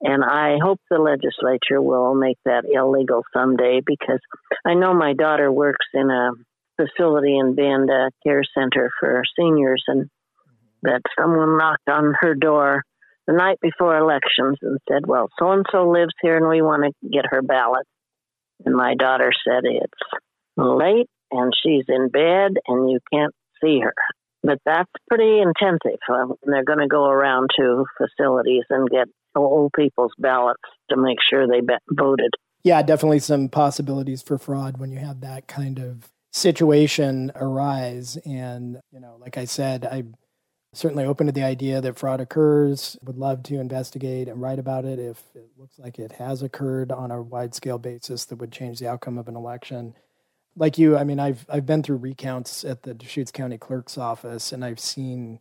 And 0.00 0.22
I 0.22 0.58
hope 0.62 0.80
the 0.90 0.98
legislature 0.98 1.80
will 1.80 2.14
make 2.14 2.36
that 2.44 2.64
illegal 2.70 3.22
someday 3.32 3.80
because 3.84 4.20
I 4.66 4.74
know 4.74 4.92
my 4.92 5.14
daughter 5.14 5.50
works 5.50 5.86
in 5.94 6.10
a 6.10 6.32
facility 6.76 7.38
in 7.38 7.54
Bend, 7.54 7.88
a 7.88 8.10
care 8.22 8.42
center 8.56 8.90
for 9.00 9.22
seniors, 9.38 9.82
and 9.86 10.10
that 10.82 11.00
someone 11.18 11.56
knocked 11.56 11.88
on 11.88 12.14
her 12.20 12.34
door 12.34 12.82
the 13.26 13.32
night 13.32 13.58
before 13.62 13.96
elections 13.96 14.58
and 14.60 14.78
said, 14.90 15.06
Well, 15.06 15.28
so 15.38 15.52
and 15.52 15.64
so 15.72 15.88
lives 15.88 16.12
here 16.20 16.36
and 16.36 16.48
we 16.48 16.60
want 16.60 16.82
to 16.84 17.08
get 17.08 17.24
her 17.30 17.40
ballot. 17.40 17.86
And 18.64 18.74
my 18.74 18.94
daughter 18.94 19.30
said, 19.46 19.62
It's 19.64 20.20
late 20.56 21.08
and 21.30 21.52
she's 21.62 21.84
in 21.88 22.08
bed 22.08 22.52
and 22.66 22.90
you 22.90 23.00
can't 23.12 23.34
see 23.62 23.80
her. 23.80 23.94
But 24.42 24.58
that's 24.66 24.90
pretty 25.08 25.40
intensive. 25.40 25.98
Uh, 26.08 26.34
they're 26.42 26.64
going 26.64 26.80
to 26.80 26.86
go 26.86 27.06
around 27.06 27.48
to 27.58 27.84
facilities 27.96 28.64
and 28.68 28.88
get 28.90 29.08
old 29.34 29.72
people's 29.74 30.12
ballots 30.18 30.62
to 30.90 30.96
make 30.96 31.18
sure 31.28 31.46
they 31.46 31.60
voted. 31.90 32.30
Yeah, 32.62 32.82
definitely 32.82 33.20
some 33.20 33.48
possibilities 33.48 34.22
for 34.22 34.38
fraud 34.38 34.78
when 34.78 34.92
you 34.92 34.98
have 34.98 35.20
that 35.22 35.46
kind 35.46 35.78
of 35.78 36.10
situation 36.32 37.32
arise. 37.36 38.16
And, 38.24 38.80
you 38.90 39.00
know, 39.00 39.16
like 39.18 39.38
I 39.38 39.44
said, 39.44 39.86
I 39.86 40.04
certainly 40.74 41.04
open 41.04 41.26
to 41.26 41.32
the 41.32 41.42
idea 41.42 41.80
that 41.80 41.98
fraud 41.98 42.20
occurs. 42.20 42.98
Would 43.02 43.16
love 43.16 43.42
to 43.44 43.60
investigate 43.60 44.28
and 44.28 44.42
write 44.42 44.58
about 44.58 44.84
it 44.84 44.98
if 44.98 45.22
it 45.34 45.50
looks 45.56 45.78
like 45.78 45.98
it 45.98 46.12
has 46.12 46.42
occurred 46.42 46.92
on 46.92 47.10
a 47.10 47.22
wide 47.22 47.54
scale 47.54 47.78
basis 47.78 48.24
that 48.26 48.36
would 48.36 48.52
change 48.52 48.78
the 48.78 48.88
outcome 48.88 49.16
of 49.16 49.28
an 49.28 49.36
election. 49.36 49.94
Like 50.56 50.78
you, 50.78 50.96
I 50.96 51.04
mean, 51.04 51.18
I've 51.18 51.46
I've 51.48 51.66
been 51.66 51.82
through 51.82 51.96
recounts 51.96 52.64
at 52.64 52.82
the 52.82 52.94
Deschutes 52.94 53.32
County 53.32 53.58
Clerk's 53.58 53.98
office, 53.98 54.52
and 54.52 54.64
I've 54.64 54.80
seen 54.80 55.40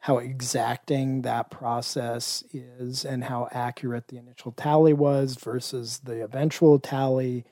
how 0.00 0.18
exacting 0.18 1.22
that 1.22 1.50
process 1.50 2.42
is 2.52 3.04
and 3.04 3.24
how 3.24 3.48
accurate 3.52 4.08
the 4.08 4.16
initial 4.16 4.52
tally 4.52 4.94
was 4.94 5.36
versus 5.36 6.00
the 6.04 6.22
eventual 6.24 6.78
tally 6.78 7.44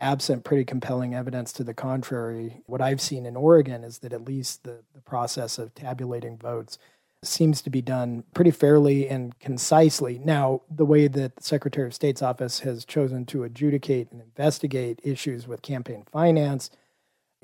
absent 0.00 0.44
pretty 0.44 0.64
compelling 0.64 1.14
evidence 1.14 1.52
to 1.54 1.64
the 1.64 1.74
contrary, 1.74 2.62
what 2.66 2.80
I've 2.80 3.00
seen 3.00 3.24
in 3.24 3.36
Oregon 3.36 3.82
is 3.84 3.98
that 3.98 4.12
at 4.12 4.24
least 4.24 4.64
the, 4.64 4.82
the 4.94 5.00
process 5.00 5.58
of 5.58 5.74
tabulating 5.74 6.36
votes 6.36 6.78
seems 7.22 7.62
to 7.62 7.70
be 7.70 7.82
done 7.82 8.24
pretty 8.34 8.50
fairly 8.50 9.08
and 9.08 9.38
concisely. 9.38 10.20
Now, 10.22 10.62
the 10.70 10.84
way 10.84 11.08
that 11.08 11.36
the 11.36 11.42
Secretary 11.42 11.86
of 11.86 11.94
State's 11.94 12.22
office 12.22 12.60
has 12.60 12.84
chosen 12.84 13.26
to 13.26 13.44
adjudicate 13.44 14.12
and 14.12 14.20
investigate 14.20 15.00
issues 15.02 15.48
with 15.48 15.62
campaign 15.62 16.04
finance 16.12 16.70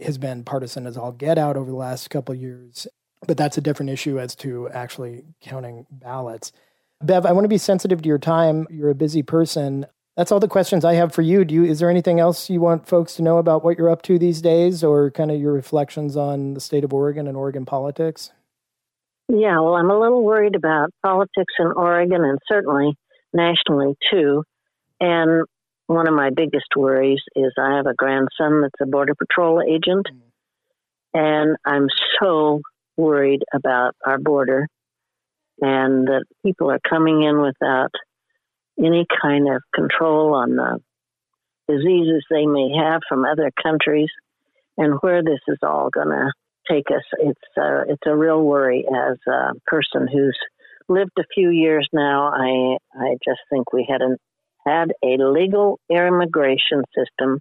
has 0.01 0.19
been 0.19 0.45
partisan 0.45 0.87
as 0.87 0.97
all 0.97 1.13
get 1.13 1.39
out 1.39 1.57
over 1.57 1.71
the 1.71 1.77
last 1.77 2.11
couple 2.11 2.35
years. 2.35 2.87
But 3.27 3.37
that's 3.37 3.59
a 3.59 3.63
different 3.63 3.91
issue 3.91 4.19
as 4.19 4.35
to 4.37 4.69
actually 4.71 5.25
counting 5.41 5.87
ballots. 5.91 6.53
Bev, 7.03 7.27
I 7.27 7.33
want 7.33 7.45
to 7.45 7.49
be 7.49 7.59
sensitive 7.59 8.03
to 8.03 8.09
your 8.09 8.19
time. 8.19 8.67
You're 8.71 8.91
a 8.91 8.95
busy 8.95 9.23
person 9.23 9.87
that's 10.17 10.31
all 10.31 10.41
the 10.41 10.49
questions 10.49 10.85
I 10.85 10.95
have 10.95 11.15
for 11.15 11.23
you. 11.23 11.45
Do 11.45 11.55
you 11.55 11.65
is 11.65 11.79
there 11.79 11.91
anything 11.91 12.21
else 12.21 12.51
you 12.51 12.61
want 12.61 12.87
folks 12.87 13.15
to 13.15 13.23
know 13.23 13.39
about 13.39 13.65
what 13.65 13.79
you're 13.79 13.89
up 13.89 14.03
to 14.03 14.19
these 14.19 14.43
days 14.43 14.85
or 14.85 15.11
kind 15.11 15.31
of 15.31 15.41
your 15.41 15.53
reflections 15.53 16.17
on 16.17 16.55
the 16.55 16.61
state 16.61 16.85
of 16.85 16.93
Oregon 16.93 17.27
and 17.27 17.37
Oregon 17.37 17.65
politics? 17.65 18.31
Yeah, 19.29 19.61
well, 19.61 19.75
I'm 19.75 19.91
a 19.91 19.99
little 19.99 20.23
worried 20.23 20.57
about 20.57 20.91
politics 21.03 21.55
in 21.59 21.73
Oregon 21.75 22.25
and 22.25 22.39
certainly 22.47 22.95
nationally 23.33 23.95
too. 24.11 24.45
And 25.01 25.47
one 25.87 26.09
of 26.09 26.15
my 26.15 26.31
biggest 26.31 26.67
worries 26.77 27.23
is 27.35 27.53
I 27.59 27.77
have 27.77 27.87
a 27.87 27.95
grandson 27.95 28.63
that's 28.63 28.81
a 28.81 28.87
Border 28.87 29.15
Patrol 29.15 29.63
agent, 29.63 30.07
mm. 30.13 30.21
and 31.15 31.57
I'm 31.65 31.89
so 32.21 32.61
worried 32.97 33.43
about 33.53 33.95
our 34.05 34.19
border 34.19 34.69
and 35.61 36.07
that 36.09 36.25
people 36.45 36.71
are 36.71 36.81
coming 36.89 37.23
in 37.23 37.41
without 37.41 37.91
any 38.79 39.07
kind 39.23 39.49
of 39.49 39.63
control 39.75 40.35
on 40.35 40.57
the 40.57 40.79
diseases 41.69 42.25
they 42.31 42.47
may 42.47 42.71
have 42.77 43.01
from 43.09 43.25
other 43.25 43.51
countries 43.63 44.11
and 44.77 44.95
where 45.01 45.23
this 45.23 45.41
is 45.49 45.59
all 45.63 45.89
going 45.91 46.09
to 46.09 46.33
take 46.71 46.87
us. 46.91 47.05
It's 47.19 47.41
uh, 47.57 47.83
it's 47.89 48.03
a 48.07 48.17
real 48.17 48.43
worry 48.43 48.85
as 48.87 49.19
a 49.27 49.53
person 49.67 50.09
who's 50.13 50.39
lived 50.89 51.13
a 51.19 51.25
few 51.35 51.51
years 51.51 51.89
now. 51.93 52.29
I 52.29 52.77
I 52.95 53.15
just 53.25 53.41
think 53.51 53.73
we 53.73 53.87
had 53.89 54.03
an 54.03 54.17
had 54.67 54.93
a 55.03 55.17
legal 55.25 55.81
immigration 55.91 56.83
system, 56.97 57.41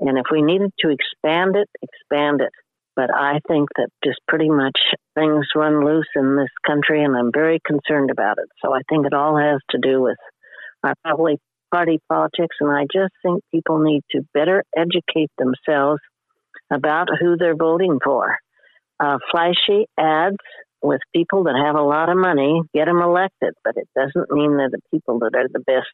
and 0.00 0.18
if 0.18 0.26
we 0.30 0.42
needed 0.42 0.70
to 0.80 0.90
expand 0.90 1.56
it, 1.56 1.68
expand 1.82 2.40
it. 2.40 2.52
But 2.94 3.08
I 3.14 3.40
think 3.48 3.70
that 3.76 3.88
just 4.04 4.18
pretty 4.28 4.50
much 4.50 4.78
things 5.14 5.46
run 5.56 5.82
loose 5.84 6.08
in 6.14 6.36
this 6.36 6.52
country, 6.66 7.02
and 7.02 7.16
I'm 7.16 7.30
very 7.32 7.58
concerned 7.66 8.10
about 8.10 8.36
it. 8.38 8.48
So 8.62 8.74
I 8.74 8.80
think 8.88 9.06
it 9.06 9.14
all 9.14 9.38
has 9.38 9.60
to 9.70 9.78
do 9.78 10.02
with 10.02 10.18
are 10.84 10.94
probably 11.04 11.38
party 11.72 12.00
politics, 12.08 12.56
and 12.60 12.70
I 12.70 12.82
just 12.92 13.14
think 13.24 13.42
people 13.50 13.78
need 13.78 14.02
to 14.10 14.22
better 14.34 14.62
educate 14.76 15.30
themselves 15.38 16.00
about 16.72 17.08
who 17.20 17.36
they're 17.36 17.56
voting 17.56 17.98
for. 18.02 18.36
Uh, 18.98 19.18
flashy 19.30 19.86
ads 19.98 20.36
with 20.82 21.00
people 21.14 21.44
that 21.44 21.60
have 21.64 21.76
a 21.76 21.82
lot 21.82 22.08
of 22.08 22.16
money 22.16 22.60
get 22.74 22.86
them 22.86 23.02
elected, 23.02 23.54
but 23.64 23.76
it 23.76 23.88
doesn't 23.94 24.30
mean 24.30 24.56
they're 24.56 24.70
the 24.70 24.80
people 24.92 25.20
that 25.20 25.34
are 25.34 25.48
the 25.52 25.60
best 25.60 25.86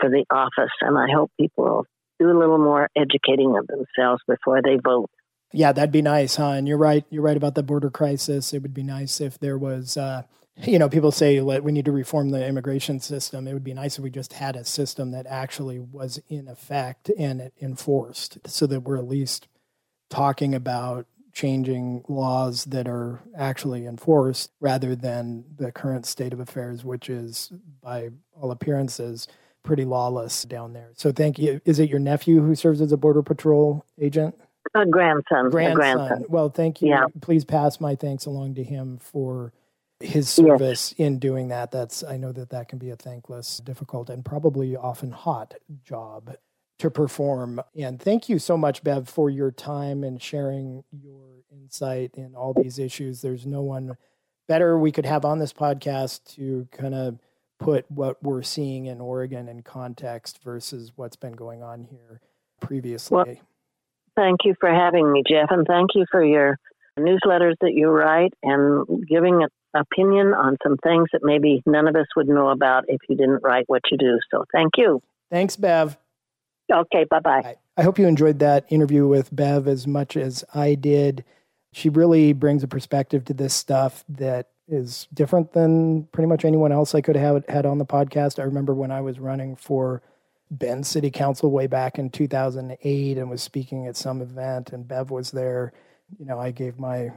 for 0.00 0.10
the 0.10 0.24
office. 0.30 0.72
And 0.80 0.98
I 0.98 1.06
hope 1.14 1.30
people 1.38 1.64
will 1.64 1.86
do 2.18 2.30
a 2.30 2.38
little 2.38 2.58
more 2.58 2.88
educating 2.96 3.56
of 3.56 3.66
themselves 3.66 4.22
before 4.26 4.62
they 4.62 4.78
vote. 4.82 5.10
Yeah, 5.52 5.72
that'd 5.72 5.92
be 5.92 6.02
nice, 6.02 6.36
huh? 6.36 6.50
And 6.50 6.66
you're 6.66 6.78
right. 6.78 7.04
You're 7.10 7.22
right 7.22 7.36
about 7.36 7.54
the 7.54 7.62
border 7.62 7.90
crisis. 7.90 8.52
It 8.52 8.62
would 8.62 8.74
be 8.74 8.82
nice 8.82 9.20
if 9.20 9.38
there 9.38 9.56
was. 9.56 9.96
Uh, 9.96 10.22
you 10.56 10.78
know, 10.78 10.88
people 10.88 11.12
say 11.12 11.40
we 11.40 11.72
need 11.72 11.84
to 11.84 11.92
reform 11.92 12.30
the 12.30 12.46
immigration 12.46 13.00
system. 13.00 13.46
It 13.46 13.54
would 13.54 13.64
be 13.64 13.74
nice 13.74 13.98
if 13.98 14.04
we 14.04 14.10
just 14.10 14.34
had 14.34 14.56
a 14.56 14.64
system 14.64 15.10
that 15.12 15.26
actually 15.26 15.78
was 15.78 16.20
in 16.28 16.48
effect 16.48 17.10
and 17.18 17.50
enforced 17.60 18.38
so 18.46 18.66
that 18.66 18.80
we're 18.80 18.96
at 18.96 19.08
least 19.08 19.48
talking 20.14 20.54
about 20.54 21.06
changing 21.32 22.04
laws 22.08 22.64
that 22.66 22.86
are 22.86 23.20
actually 23.36 23.84
enforced 23.84 24.52
rather 24.60 24.94
than 24.94 25.44
the 25.56 25.72
current 25.72 26.06
state 26.06 26.32
of 26.32 26.38
affairs, 26.38 26.84
which 26.84 27.10
is, 27.10 27.52
by 27.82 28.10
all 28.40 28.52
appearances, 28.52 29.26
pretty 29.64 29.84
lawless 29.84 30.44
down 30.44 30.72
there. 30.72 30.90
So, 30.94 31.10
thank 31.10 31.38
you. 31.38 31.60
Is 31.64 31.80
it 31.80 31.90
your 31.90 31.98
nephew 31.98 32.40
who 32.40 32.54
serves 32.54 32.80
as 32.80 32.92
a 32.92 32.96
Border 32.96 33.22
Patrol 33.22 33.84
agent? 34.00 34.36
A 34.74 34.86
grandson. 34.86 35.50
Grandson. 35.50 35.72
A 35.72 35.74
grandson. 35.74 36.24
Well, 36.28 36.48
thank 36.48 36.80
you. 36.80 36.90
Yeah. 36.90 37.06
Please 37.20 37.44
pass 37.44 37.80
my 37.80 37.96
thanks 37.96 38.26
along 38.26 38.54
to 38.54 38.62
him 38.62 38.98
for 38.98 39.52
his 40.00 40.28
service 40.28 40.94
yes. 40.96 41.06
in 41.06 41.18
doing 41.18 41.48
that. 41.48 41.72
That's 41.72 42.04
I 42.04 42.16
know 42.16 42.30
that 42.32 42.50
that 42.50 42.68
can 42.68 42.78
be 42.78 42.90
a 42.90 42.96
thankless, 42.96 43.58
difficult, 43.58 44.08
and 44.08 44.24
probably 44.24 44.76
often 44.76 45.10
hot 45.10 45.54
job. 45.82 46.36
To 46.78 46.90
perform. 46.90 47.60
And 47.78 48.00
thank 48.00 48.28
you 48.28 48.38
so 48.38 48.56
much, 48.56 48.82
Bev, 48.82 49.08
for 49.08 49.30
your 49.30 49.50
time 49.50 50.02
and 50.04 50.20
sharing 50.20 50.84
your 50.90 51.44
insight 51.52 52.12
in 52.14 52.34
all 52.34 52.52
these 52.52 52.78
issues. 52.78 53.22
There's 53.22 53.46
no 53.46 53.62
one 53.62 53.96
better 54.48 54.78
we 54.78 54.92
could 54.92 55.06
have 55.06 55.24
on 55.24 55.38
this 55.38 55.52
podcast 55.52 56.34
to 56.34 56.68
kind 56.72 56.94
of 56.94 57.18
put 57.58 57.90
what 57.90 58.22
we're 58.22 58.42
seeing 58.42 58.86
in 58.86 59.00
Oregon 59.00 59.48
in 59.48 59.62
context 59.62 60.42
versus 60.42 60.92
what's 60.96 61.16
been 61.16 61.32
going 61.32 61.62
on 61.62 61.84
here 61.84 62.20
previously. 62.60 63.14
Well, 63.14 63.36
thank 64.16 64.40
you 64.44 64.54
for 64.58 64.72
having 64.72 65.10
me, 65.12 65.22
Jeff, 65.28 65.50
and 65.50 65.66
thank 65.66 65.90
you 65.94 66.04
for 66.10 66.24
your 66.24 66.58
newsletters 66.98 67.54
that 67.60 67.72
you 67.72 67.88
write 67.88 68.34
and 68.42 69.06
giving 69.08 69.42
an 69.42 69.48
opinion 69.74 70.34
on 70.34 70.56
some 70.62 70.76
things 70.78 71.08
that 71.12 71.20
maybe 71.22 71.62
none 71.66 71.88
of 71.88 71.96
us 71.96 72.06
would 72.16 72.28
know 72.28 72.48
about 72.48 72.84
if 72.88 73.00
you 73.08 73.16
didn't 73.16 73.42
write 73.42 73.64
what 73.66 73.82
you 73.90 73.98
do. 73.98 74.18
So 74.30 74.44
thank 74.52 74.72
you. 74.76 75.00
Thanks, 75.30 75.56
Bev. 75.56 75.96
Okay, 76.72 77.04
bye 77.04 77.20
bye. 77.20 77.56
I 77.76 77.82
hope 77.82 77.98
you 77.98 78.06
enjoyed 78.06 78.38
that 78.38 78.64
interview 78.68 79.06
with 79.06 79.34
Bev 79.34 79.66
as 79.68 79.86
much 79.86 80.16
as 80.16 80.44
I 80.54 80.74
did. 80.74 81.24
She 81.72 81.88
really 81.88 82.32
brings 82.32 82.62
a 82.62 82.68
perspective 82.68 83.24
to 83.26 83.34
this 83.34 83.52
stuff 83.52 84.04
that 84.08 84.50
is 84.68 85.08
different 85.12 85.52
than 85.52 86.04
pretty 86.04 86.28
much 86.28 86.44
anyone 86.44 86.72
else 86.72 86.94
I 86.94 87.00
could 87.00 87.16
have 87.16 87.44
had 87.48 87.66
on 87.66 87.78
the 87.78 87.84
podcast. 87.84 88.38
I 88.38 88.44
remember 88.44 88.74
when 88.74 88.90
I 88.90 89.00
was 89.00 89.18
running 89.18 89.56
for 89.56 90.02
Bend 90.50 90.86
City 90.86 91.10
Council 91.10 91.50
way 91.50 91.66
back 91.66 91.98
in 91.98 92.10
2008 92.10 93.18
and 93.18 93.28
was 93.28 93.42
speaking 93.42 93.86
at 93.86 93.96
some 93.96 94.22
event, 94.22 94.72
and 94.72 94.86
Bev 94.86 95.10
was 95.10 95.32
there. 95.32 95.72
You 96.18 96.26
know, 96.26 96.38
I 96.38 96.50
gave 96.50 96.78
my 96.78 97.10